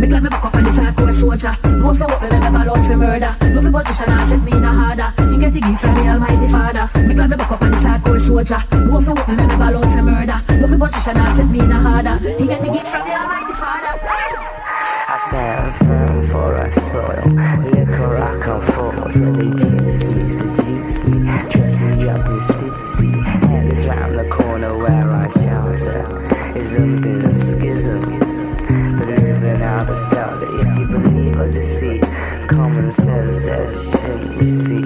[0.00, 1.54] Me glad me back up on this hardcore soldier.
[1.78, 3.36] No fi what me ball out for murder.
[3.54, 5.08] No fi position and set me in a harder.
[5.30, 6.84] He get the gift from the Almighty Father.
[7.06, 8.60] Me glad me back up on this hardcore soldier.
[8.88, 10.38] No fi what me ball out for murder.
[10.60, 12.16] No fi position and set me in a harder.
[12.38, 13.65] He get the gift from the Almighty Father.
[15.26, 17.26] Stand firm for a soil.
[17.72, 21.18] Liquor I come forth, they juicy, so juicy.
[21.50, 23.24] Dress me up in stitsy.
[23.24, 26.06] Hell is round the corner where I shelter.
[26.56, 28.56] Isms and schisms.
[29.00, 30.60] The living out of skelter.
[30.60, 32.05] If you believe or deceit,
[32.86, 34.82] common sense says shouldn't you see.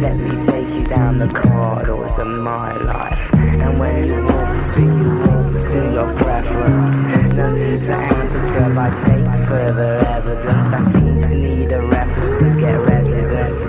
[0.00, 3.34] Let me take you down the corridors of my life.
[3.34, 7.34] And when you walk to, you walk to your preference.
[7.34, 10.72] No need to answer till I take further evidence.
[10.72, 13.64] I seem to need a reference to get residence.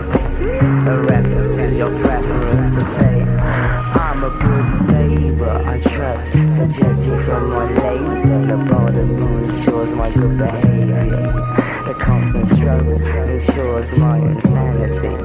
[0.87, 3.21] A reference to your preference to say,
[4.05, 5.63] I'm a good neighbor.
[5.65, 11.40] I trust, so judging from my labor, the bottom ensures my good behavior.
[12.02, 15.15] Constant struggle ensures my insanity.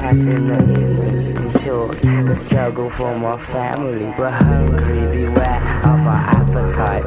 [0.00, 4.04] Passing the ignorance ensures the struggle for my family.
[4.18, 7.04] We're hungry, beware of our appetite.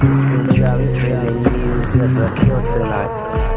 [0.00, 3.53] Distant drums bringing news of a kill tonight.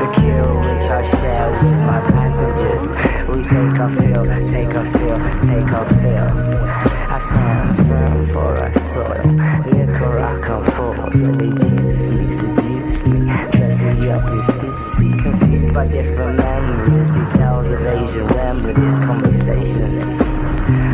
[0.00, 2.84] The kill which I share with my passengers.
[3.28, 6.90] We take a fill, take a fill, take a fill.
[7.10, 9.24] I stand firm for our soil.
[9.72, 13.18] Liquor I come forth, so they juicy, so juicy.
[13.56, 15.22] Dress me up in stitsy.
[15.22, 20.20] Confused by different memories, details of Asian remedies, conversations.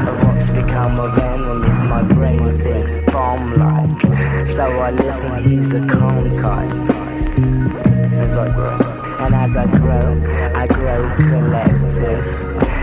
[0.09, 4.47] Of what's become of enemies, my brain thinks bomb like.
[4.47, 7.86] So I listen, he's a calm type
[8.19, 8.79] as I grow.
[9.19, 10.23] And as I grow,
[10.55, 12.27] I grow collective.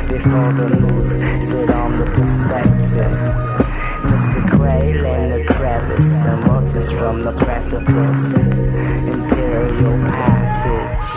[0.10, 1.12] Before the move,
[1.50, 3.18] sit on the perspective.
[4.10, 4.42] Mr.
[4.56, 8.34] Quail in the crevice and watches from the precipice.
[9.14, 11.08] Imperial passage.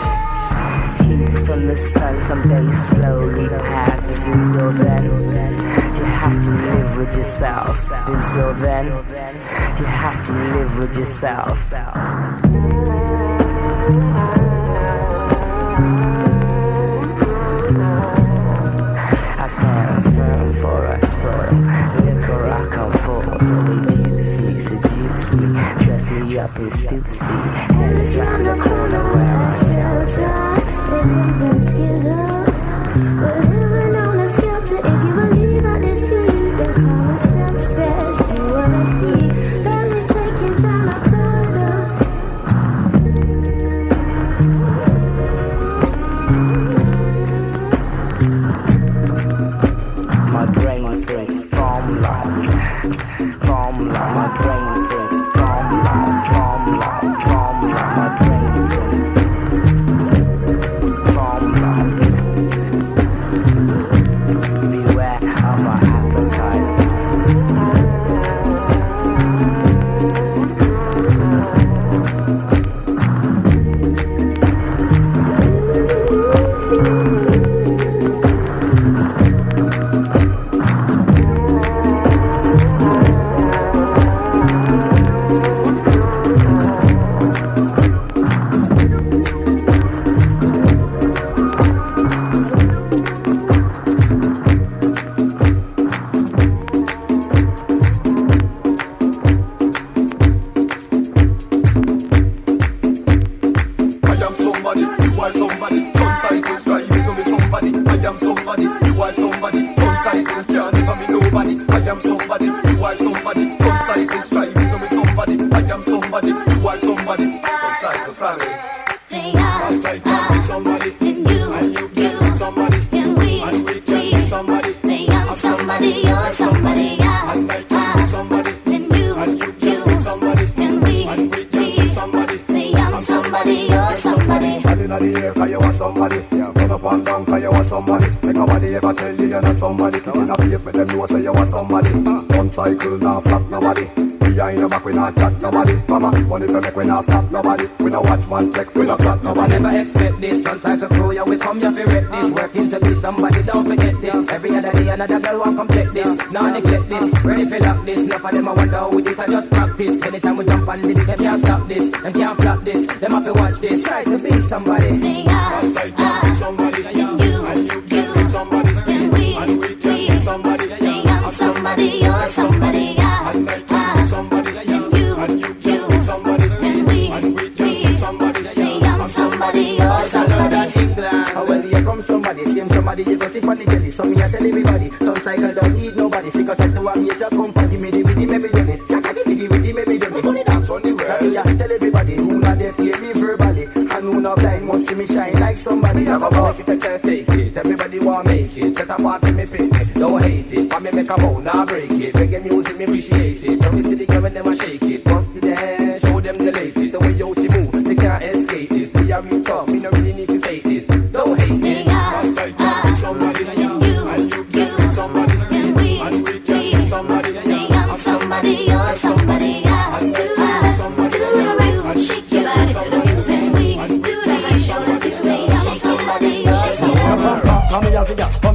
[1.06, 4.28] Heat from the sun someday slowly passes.
[4.28, 7.90] Until then, you have to live with yourself.
[8.06, 8.86] Until then,
[9.78, 11.72] you have to live with yourself.
[26.46, 27.26] Dress me up in stitsy.
[27.72, 30.30] Hell round the corner where I shelter.
[33.20, 33.55] We're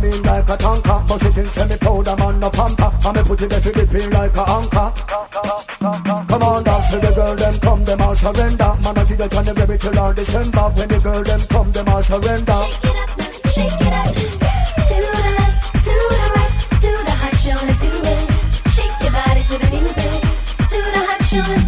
[0.03, 1.03] in like a tanker.
[1.07, 2.91] Bust it in semi powder, man, no pamper.
[3.05, 4.91] And me put it there to the pin like a anchor.
[5.81, 8.75] Come on, dance to the girl, them come, them all surrender.
[8.83, 10.69] Man, I give you January till all December.
[10.75, 12.61] When the girl, them come, them all surrender.
[13.51, 14.61] Shake it up, shake it up.
[14.89, 18.29] To the left, to the right, to the hot show, let's do it.
[18.71, 20.21] Shake your body to the music.
[20.71, 21.60] To the hot show,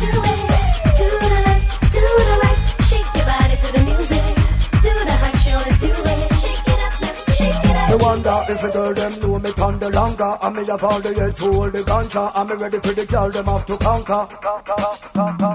[8.24, 11.14] wonder if the girl them know me on the longer And me have all the
[11.14, 14.28] heads to hold the ganja me ready for the girl them have to conquer.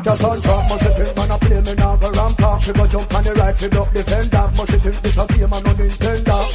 [0.05, 2.87] Just on track, must you think man a play me now go ramper She go
[2.87, 4.51] jump on the right, fi block the fender.
[4.57, 6.49] Must think this a game and no Nintendo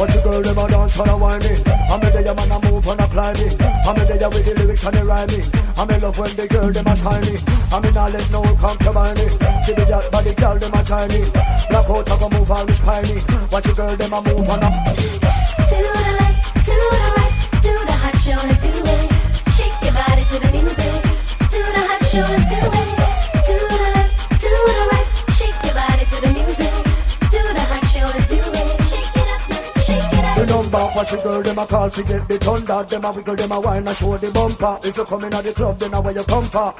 [0.00, 1.60] Watch the girl them a dance for a whining?
[1.68, 3.60] And me there man a move and a climbing.
[3.60, 5.60] And me there with the lyrics and the rhyming.
[5.80, 7.40] I'm me love when the girl them a shining
[7.72, 9.28] And me not let no come to me
[9.64, 11.24] See the yacht body girl them a shining
[11.70, 13.16] Black out a go move all me spiny
[13.50, 17.72] Watch the girl them a move and a To the left, to the right, to
[17.88, 19.08] the hot show, let's do it.
[19.56, 20.99] Shake your body to the music.
[30.70, 32.84] The watch the girl, them a call fi get the thunder.
[32.84, 34.78] Them a wiggle, them a wine and show the bumper.
[34.84, 36.70] If you come in at the club, then where you come for?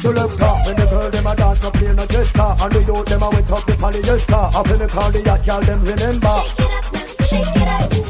[0.00, 2.80] So look up, when the girl, them a dance, no play no jester And the
[2.88, 4.54] youth, them a wet up the polyester.
[4.54, 7.04] After me call the yacht, girl, them remember.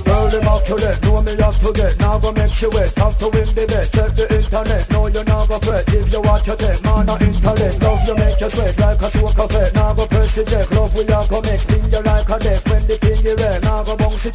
[0.05, 1.99] Girl, immaculate, know me have to get.
[1.99, 5.25] Now go make you wet, have to win the bet Check the internet, know you
[5.25, 8.51] now go fret Give you what you take, man a intellect Love you make you
[8.51, 8.79] sweat.
[8.79, 11.91] Like a soak of Now go press the check, love we are go make Spin
[11.91, 14.31] you like a deck, when the thing you red Now go bounce the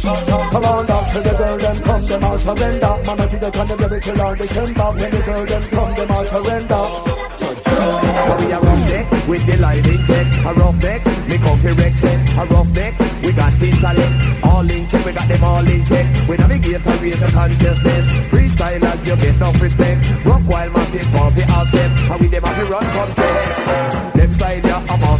[0.00, 3.50] Come on, dance to the girl, them come, them all surrender Man, I see the
[3.50, 6.84] kind of baby till all December When the girl, them come, them all surrender
[7.36, 10.26] So Joe, we a rough neck with the lighting check.
[10.42, 12.18] A rough neck, me comfy Rex set.
[12.34, 14.14] A rough neck, we got intellect.
[14.42, 16.06] All in check, we got them all in check.
[16.26, 18.06] We navigate and raise the consciousness.
[18.26, 20.02] Freestylers, you get enough respect.
[20.26, 21.90] Rock while massive, comfy ask them.
[22.10, 24.14] And we to run, come check.
[24.18, 24.59] Them style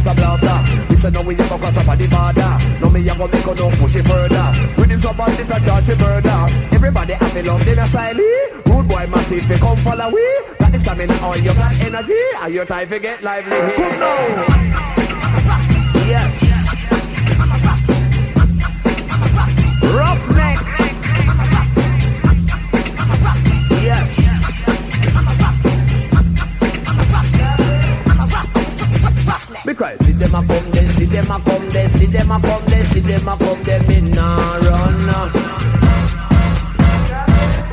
[0.03, 0.57] ya, a master blaster.
[0.89, 2.51] Listen now we a go cross up the border.
[2.81, 4.47] No me a go make a no push it further.
[4.77, 6.39] Rhythms up on different charge murder.
[6.73, 8.17] Everybody have a love in a style.
[8.65, 10.25] Rude boy massive, they come follow we.
[10.59, 12.21] Got the stamina all your got energy.
[12.41, 13.75] Are your time to get lively here?
[13.75, 14.17] Come now.
[16.07, 16.33] Yes.
[19.81, 20.30] Roughneck.
[29.81, 29.95] Cry.
[29.97, 32.85] See them a come there, see them a come there, see them a come there,
[32.85, 33.83] see them a come there.
[33.87, 35.09] Me nah run.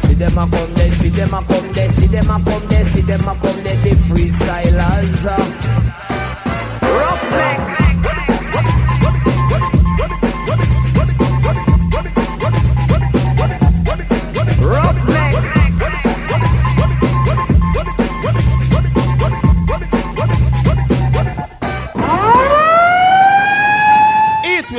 [0.01, 2.85] See them a come there, see them a come there, see them a come there,
[2.85, 3.77] see them a come there.
[3.85, 5.27] The freestylers.
[5.27, 5.37] Uh.
[6.83, 7.88] Roughneck.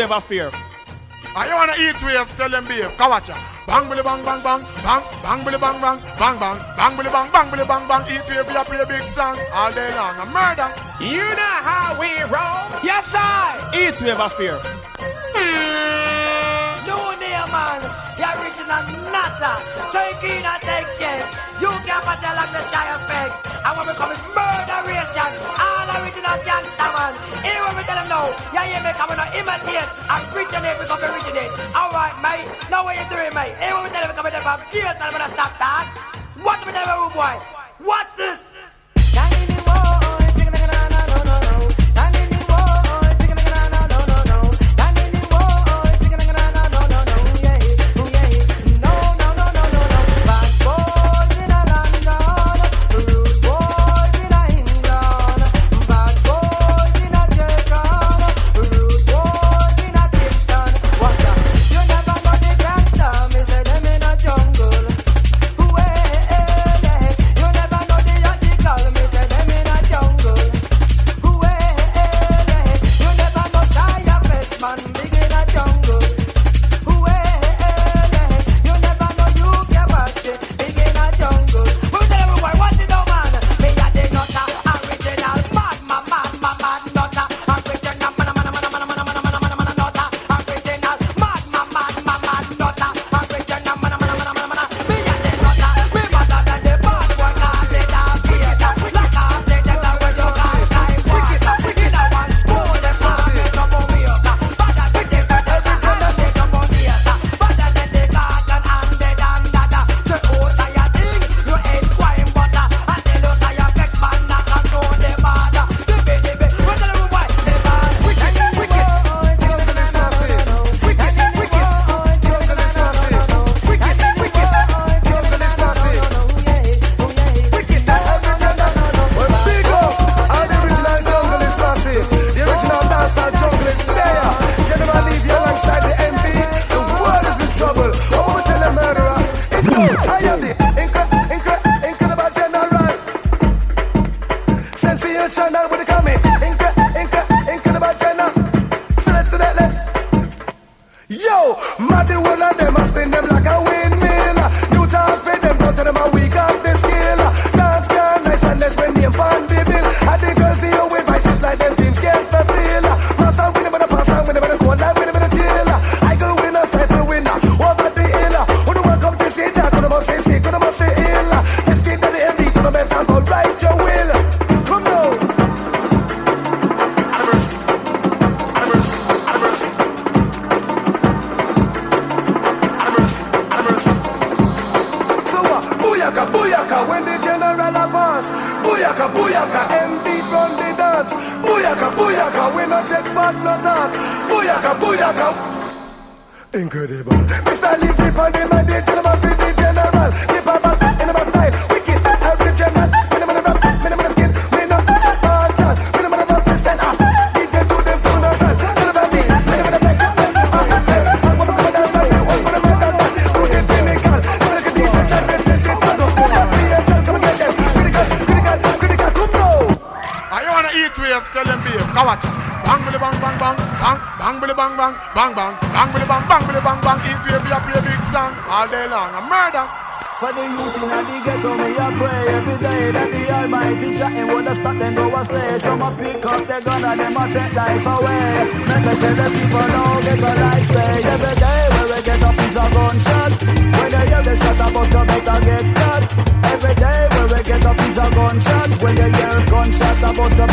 [0.09, 0.51] Eat wave of fear.
[1.35, 2.89] I you wanna eat wave, tell them behave.
[2.97, 3.37] Kawacha.
[3.67, 7.11] Bangle bang billy bang bang bang bang bang billy bang bang bang bang bang billy
[7.13, 10.17] bang bang billy bang bang eat wave, you play a big song all day long.
[10.17, 10.69] A murder.
[10.97, 12.65] You know how we roll.
[12.81, 13.53] Yes, I.
[13.77, 14.57] Eat wave of fear.
[16.89, 17.77] No near man,
[18.17, 18.81] the original
[19.13, 19.61] Nuttah.
[19.93, 20.68] Take in and take chance.
[22.09, 23.29] You can't like the Shy FX.
[23.69, 25.29] And when we come is murderation.
[25.61, 27.13] All original gangster man.
[27.45, 29.89] Here when we tell them no, yeah, yeah, me coming to imitate.
[30.09, 31.53] And originate, we come to originate.
[31.77, 32.49] Alright, mate.
[32.73, 33.53] Now what you doing, mate?
[33.61, 35.85] Here when we tell them we coming to from gears, man, I'm gonna stop that.
[36.41, 37.37] Watch me tell them, oh rude boy.
[37.85, 38.57] Watch this.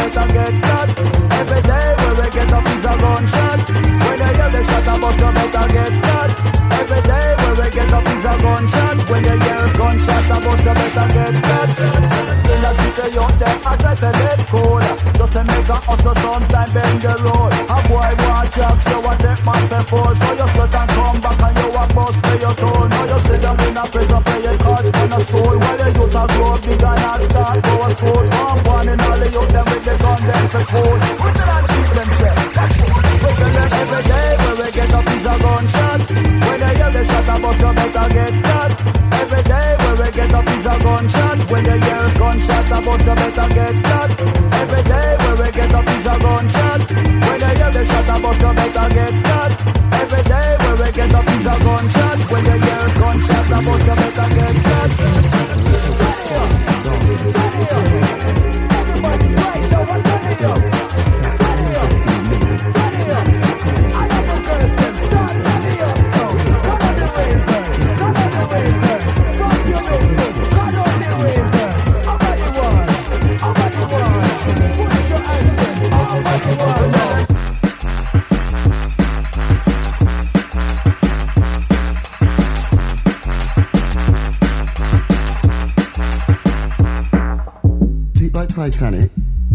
[0.07, 0.89] Better get shot.
[1.35, 3.61] Every day where we get up is a gunshot.
[4.07, 6.31] When you hear the shot, a bust you better get shot.
[6.79, 8.99] Every day where we get up is a gunshot.
[9.11, 11.71] When you hear gunshot, a bust you better get shot.
[12.47, 13.59] In the city, you there.
[13.67, 14.85] I try to let cool.
[15.19, 17.53] Just to make a hustle sometime bend the road.
[17.67, 19.59] A boy want jobs, so I take my
[19.91, 20.49] for So you
[30.67, 30.99] cool.
[31.21, 32.37] Put it on keep them set.
[33.23, 36.01] We tell them every day where we get up is a gunshot.
[36.47, 38.71] When they hear the shot, I bust you better get shot.
[39.21, 41.39] Every day where we get up is a gunshot.
[41.51, 43.86] When they hear gunshot, I bust you better get
[88.77, 89.11] Deep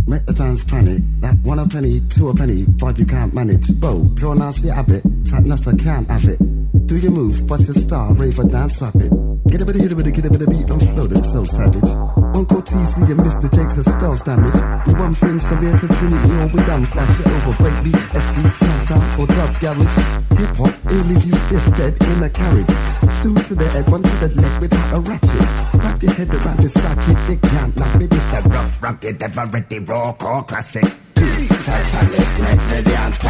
[0.07, 0.97] make the dance panic.
[1.21, 3.69] That one a penny, two a penny, five you can't manage.
[3.79, 6.39] Bo, pure nasty habit, sadness I can't have it.
[6.87, 9.13] Do your move, bust your star, rave a dance rapid.
[9.47, 11.05] Get a bit of, get a bit of, get a bit of beat and flow
[11.05, 11.91] that's so savage.
[12.33, 13.47] Uncle TC and Mr.
[13.53, 14.57] Jakes are spells damage.
[14.87, 16.85] We one fringe severe to Trinity, all we done.
[16.87, 20.20] Flash it over, break beat, SD, salsa, or dub garage.
[20.41, 22.65] Hip hop, it'll leave you stiff dead in a carriage.
[23.21, 25.45] Two to the head, one to the leg without a ratchet.
[25.77, 28.09] Wrap your head around the socket, it can't knock it.
[28.09, 30.89] It's the rough, rugged, ever ready, raw core classic.
[31.13, 32.25] Titanic,
[32.73, 33.20] the dance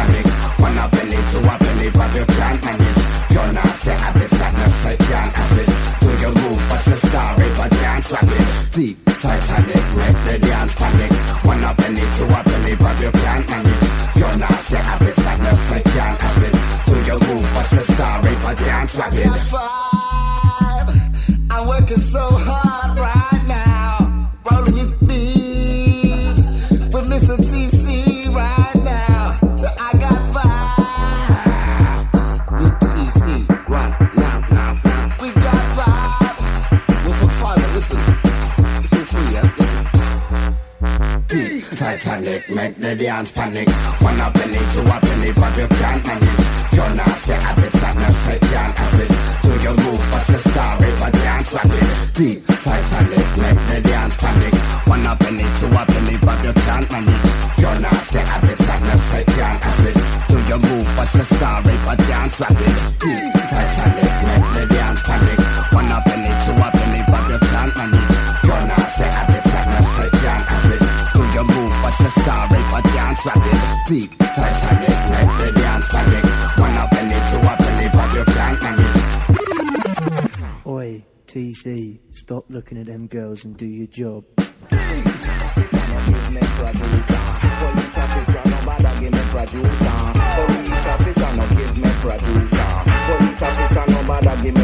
[82.62, 84.24] looking at them girls and do your job.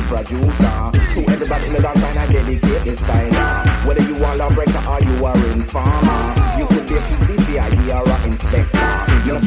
[0.09, 0.89] Producer.
[1.13, 3.29] To everybody in the dance I dedicate this time.
[3.87, 4.78] Whether you are a breaker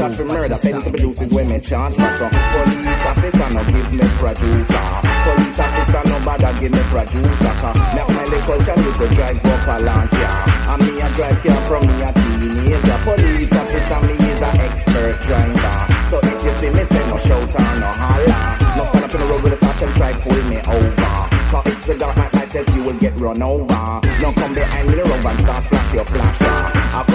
[0.01, 1.93] Charge for murder, pen to produce is when me for.
[1.93, 4.85] So police officer, no give me producer.
[5.29, 7.53] Police officer, no bother give me producer.
[7.61, 10.73] Cause now my little culture, you could drive up a launch, yeah.
[10.73, 12.97] And me a drive car from me a teenager.
[13.05, 15.77] Police officer, me is an expert driver.
[16.09, 18.41] So if you see me, say no shout or no holler.
[18.73, 21.13] No stand up in the road with a car and try pull me over.
[21.53, 23.69] Cause it's the dark night, night you will get run over.
[24.17, 27.10] No come behind me the road and start flash your flasher.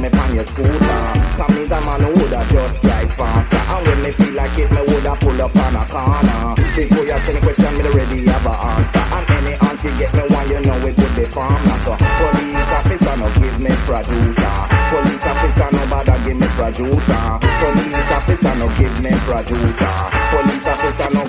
[0.00, 1.00] Me on your scooter.
[1.36, 3.60] Come me the man who woulda just drive faster.
[3.60, 6.56] And when me feel like it, me woulda pull up on a corner.
[6.72, 9.04] Before you ask any question, me already have a answer.
[9.04, 11.52] And any answer get me one, you know it would be from
[11.84, 14.56] So police officer, no give me producer.
[14.90, 17.24] Police officer, no bother give me producer.
[17.60, 19.94] Police officer, no give me producer.
[20.32, 21.19] Police officer, no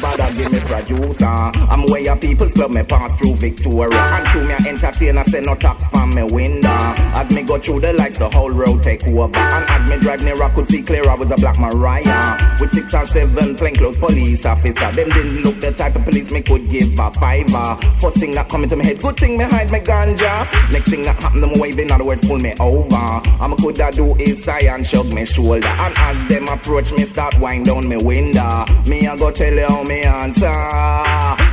[0.86, 1.26] producer.
[1.26, 3.98] I'm where your people's club me pass through Victoria.
[3.98, 6.70] And through me a I say no tax from me window.
[7.14, 9.38] As me go through the lights, the whole road take over.
[9.38, 12.38] And as me drive near, I could see clear I was a black Mariah.
[12.60, 14.92] With six or seven plainclothes police officer.
[14.92, 17.76] Them didn't look the type of police me could give a fiver.
[18.00, 20.72] First thing that come into my head, good thing me hide my ganja.
[20.72, 22.96] Next thing that happen, them wave in other words, pull me over.
[22.96, 25.68] I'm a coulda do is sigh and shrug me shoulder.
[25.68, 28.66] And as them approach me, start wind down me window.
[28.88, 30.71] Me I go tell you how me answer.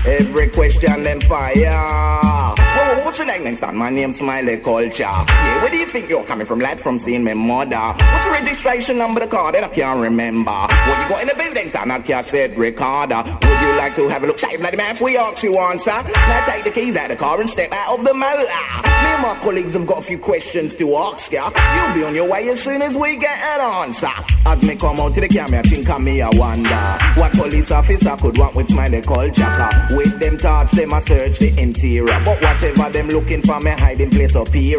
[0.07, 1.55] Every question them fire.
[1.55, 3.63] Whoa, what's the name next?
[3.73, 5.03] My name's Smiley Culture.
[5.03, 6.81] Yeah, where do you think you're coming from, lad?
[6.81, 7.77] From seeing my mother.
[7.77, 9.53] What's the registration number the car?
[9.53, 10.51] Then I can't remember.
[10.51, 11.91] What you got in the building, son?
[11.91, 13.23] I can't say Ricardo.
[13.25, 14.39] Would you like to have a look?
[14.39, 15.91] Shave bloody man, if we ask you answer.
[15.91, 18.39] Now take the keys out of the car and step out of the motor.
[18.39, 21.51] Me and my colleagues have got a few questions to ask ya.
[21.77, 24.11] You'll be on your way as soon as we get an answer.
[24.47, 28.17] As me come out to the camera, think of me, I wonder what police officer
[28.17, 29.49] could want with smiley culture.
[29.57, 29.73] car.
[29.97, 32.21] With them touch, them a search the interior.
[32.25, 34.79] But whatever them looking for, me hiding place up here.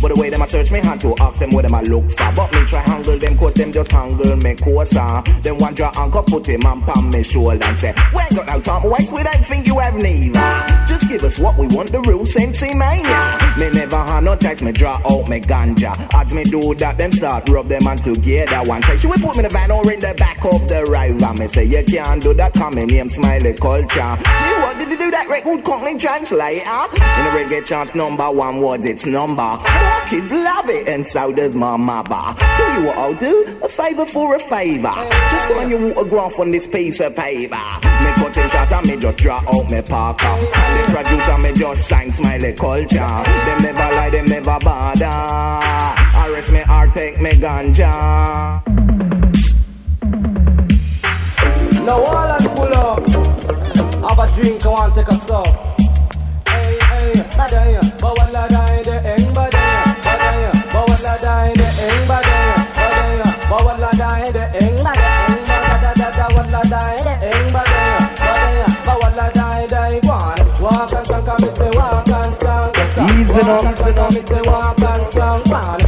[0.00, 2.08] But the way them a search me hand to ask them what them a look
[2.10, 2.32] for.
[2.32, 5.22] But me try handle them cause them just handle me closer.
[5.42, 8.60] Then one draw anchor put him on palm me shoulder and say, ain't got no
[8.60, 10.50] time waste, we don't think you have neither.
[10.88, 13.36] Just give us what we want, the real sensei mania.
[13.58, 15.92] Me never had no choice, me draw out me ganja.
[16.14, 18.62] As me do that, them start rub them on together.
[18.64, 20.86] One time she will put me in the van or in the back of the
[20.88, 21.34] river.
[21.34, 24.16] Me say you can't do that, come in name smiley culture.
[24.46, 26.62] You what did you do that record Cockney Translation?
[26.92, 29.42] In the reggae chance number one words, it's number.
[29.42, 32.34] More kids love it and so does my mother.
[32.38, 34.92] Tell you what I'll do, a favour for a favour.
[35.30, 37.56] Just sign your autograph on this piece of paper.
[37.56, 40.26] Me cutting shot and me just draw out me parker.
[40.26, 42.96] And the producer me just sign smiley culture.
[42.96, 45.06] Them never lie, them never bother.
[46.30, 48.85] Arrest me or take me ganja.
[51.86, 52.98] Now all and pull up.
[54.02, 55.46] Have a drink, I want to take a stop.
[56.48, 63.28] Hey, hey, badaya, bawala dai de eng badaya, badaya, bawala dai de eng badaya, badaya,
[63.50, 68.66] bawala dai de eng badaya, eng badaya, da da wala dai de eng badaya, badaya,
[68.86, 70.38] bawala dai dai gwan.
[70.60, 72.76] Walk and skank, me say walk and skank.
[73.14, 75.85] Easy and skank, me say walk and skank.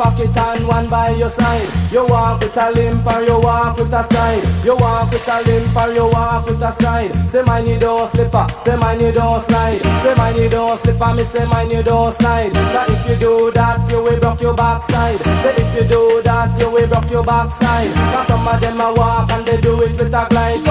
[0.00, 1.68] Pocket and one by your side.
[1.92, 4.44] You walk with a limp or you walk with a stride.
[4.64, 7.12] You walk with a limp or you walk with a stride.
[7.30, 9.80] Say mine you don't slipper, say mine you don't slide.
[10.02, 12.52] Say mine you don't slipper, me say mine you don't slide.
[12.72, 15.18] That if you do that, you will broke your backside.
[15.42, 17.92] Say if you do that, you will broke your backside.
[17.92, 20.64] Cause some of them a walk and they do it with a glide.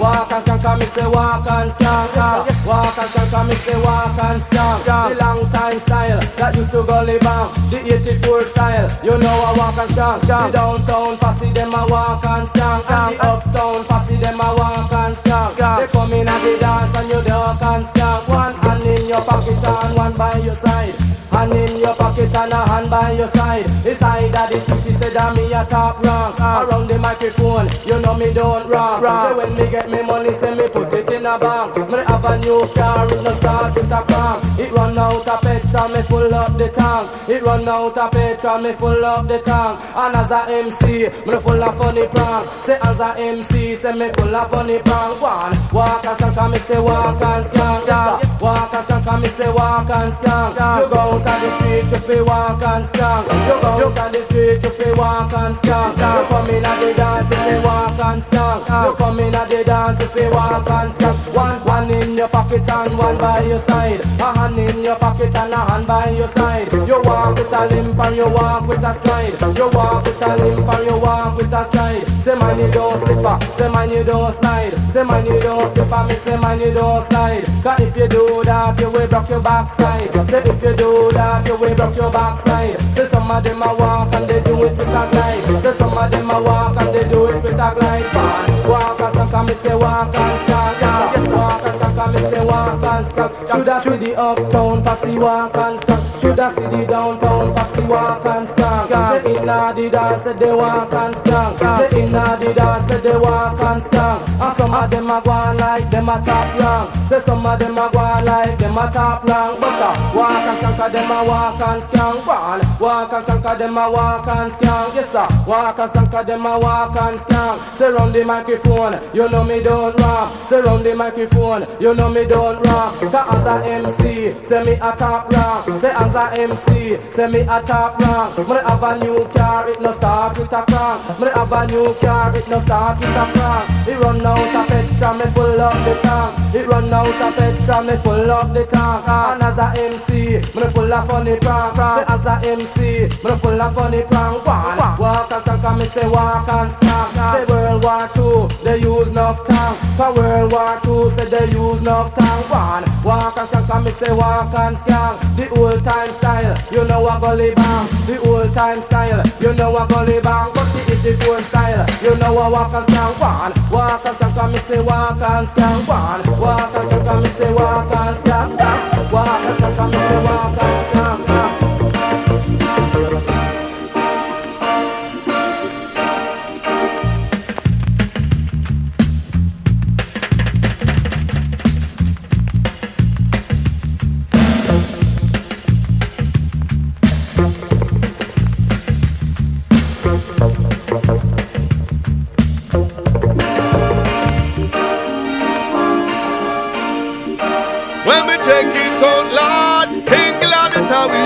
[0.00, 2.16] Walk and skank, me say walk and skank.
[2.64, 4.84] Walk and skank, me say walk and skank.
[4.84, 7.54] The long time style that used to go live on.
[7.70, 10.20] The 84 style, you know I walk and skank.
[10.22, 12.90] The downtown posse them a walk and skank.
[12.90, 15.56] And the uptown posse them a walk and skank.
[15.78, 18.28] They come in at the dance and you duck and skank.
[18.28, 20.99] One hand in your pocket and one by your side.
[21.40, 23.64] Hand in your pocket and a hand by your side.
[23.86, 26.36] Inside of the street, she said that me a top rank.
[26.38, 29.00] Around the microphone, you know me don't rock.
[29.00, 31.80] Say when me get me money, say me put it in a bank.
[31.88, 34.60] Me have a new car, it no start with a crank.
[34.60, 37.08] It run out of petrol, me full up the tank.
[37.26, 39.80] It run out of petrol, me full up the tank.
[39.96, 42.48] And as a MC, me full of funny prank.
[42.68, 45.22] Say as a MC, say me full of funny prank.
[45.22, 48.40] One, walk and skank, me say walk and skank.
[48.42, 50.84] Walk and skank, me say walk and skank.
[50.84, 53.24] You go out on the street, you feel walk and skank.
[53.46, 55.94] You go out on the street, you feel walk and skank.
[55.96, 58.60] You come in at the dance, you feel walk and skank.
[58.86, 61.34] You come in at the dance, you feel walk and skank.
[61.34, 64.00] One, one in your pocket and one by your side.
[64.20, 66.72] A hand in your pocket and a hand by your side.
[66.72, 69.56] You walk with a limp and you walk with a stride.
[69.56, 72.06] You walk with a limp and you walk with a stride.
[72.24, 74.72] Say man you don't slipper, say man you don't slide.
[74.92, 77.44] Say man you don't slipper, me say man you don't slide.
[77.62, 80.12] Cause if you do that, you will broke your backside.
[80.12, 82.80] Say if you do that, you will broke your backside.
[82.94, 85.62] Say some of them a walk and they do it with a glide.
[85.62, 88.08] Say some of them a walk and they do it with a glide.
[88.14, 90.48] Man, walk and skank, me say walk and.
[90.48, 93.48] Yeah, yes, walk and skank, me say walk and skank.
[93.48, 96.09] Shoulda see the uptown, passy walk and skank.
[96.20, 98.88] Shoulda see the downtown, passy walk and skank.
[99.24, 101.58] Say inna the dance, say they walk and skank.
[101.90, 104.28] Say inna the dance, say they walk and skank.
[104.40, 107.08] And some of them a go like them a top rank.
[107.08, 109.60] Say some of them a go like them a top rank.
[109.60, 112.26] But uh, walk and skank, them a walk and skank.
[112.26, 114.94] One, walk and skank, them a walk and skank.
[114.94, 117.76] Yes sir, walk and skank, them a walk and skank.
[117.78, 120.48] Say round the microphone, you know me don't rock.
[120.48, 122.94] Say round the microphone, you know me don't rock.
[123.00, 125.80] Cause as a MC, say me a top rank.
[125.80, 128.38] Say as a MC, say me a top rank.
[128.48, 131.20] Me have a new car, it no start with a crank.
[131.20, 133.88] Me have a new car, it no start with a crank.
[133.88, 136.54] It run out of petrol, me full up the tank.
[136.54, 139.08] It run out of petrol, me full up the tank.
[139.08, 141.76] And as a MC, me full of funny prank.
[141.76, 142.80] Say as a MC,
[143.24, 144.46] me full of funny prank.
[144.46, 147.14] One, walk and stank, me say walk and stank.
[147.14, 149.78] Say World War Two, they use enough tank.
[149.96, 152.50] For World War Two, say they use enough tank.
[152.50, 155.36] One, walk and stank, me say walk and skank.
[155.36, 157.86] The old time style, you know a gully bang.
[158.06, 160.50] The old time style, you know a gully bang.
[160.54, 163.20] But the 84 style, you know I walk and skank.
[163.20, 165.88] One, walk and stank, and me say walk and skank.
[165.88, 169.12] One, walk and stank, and me say walk and skank.
[169.12, 171.09] Walk and stank, and me say walk and skank.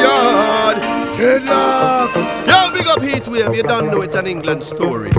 [0.04, 0.74] Are.
[1.14, 2.16] Dreadlocks.
[2.46, 5.10] Yo, big up Heatwave, you don't know it's an England story.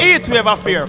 [0.00, 0.86] Heat wave affair.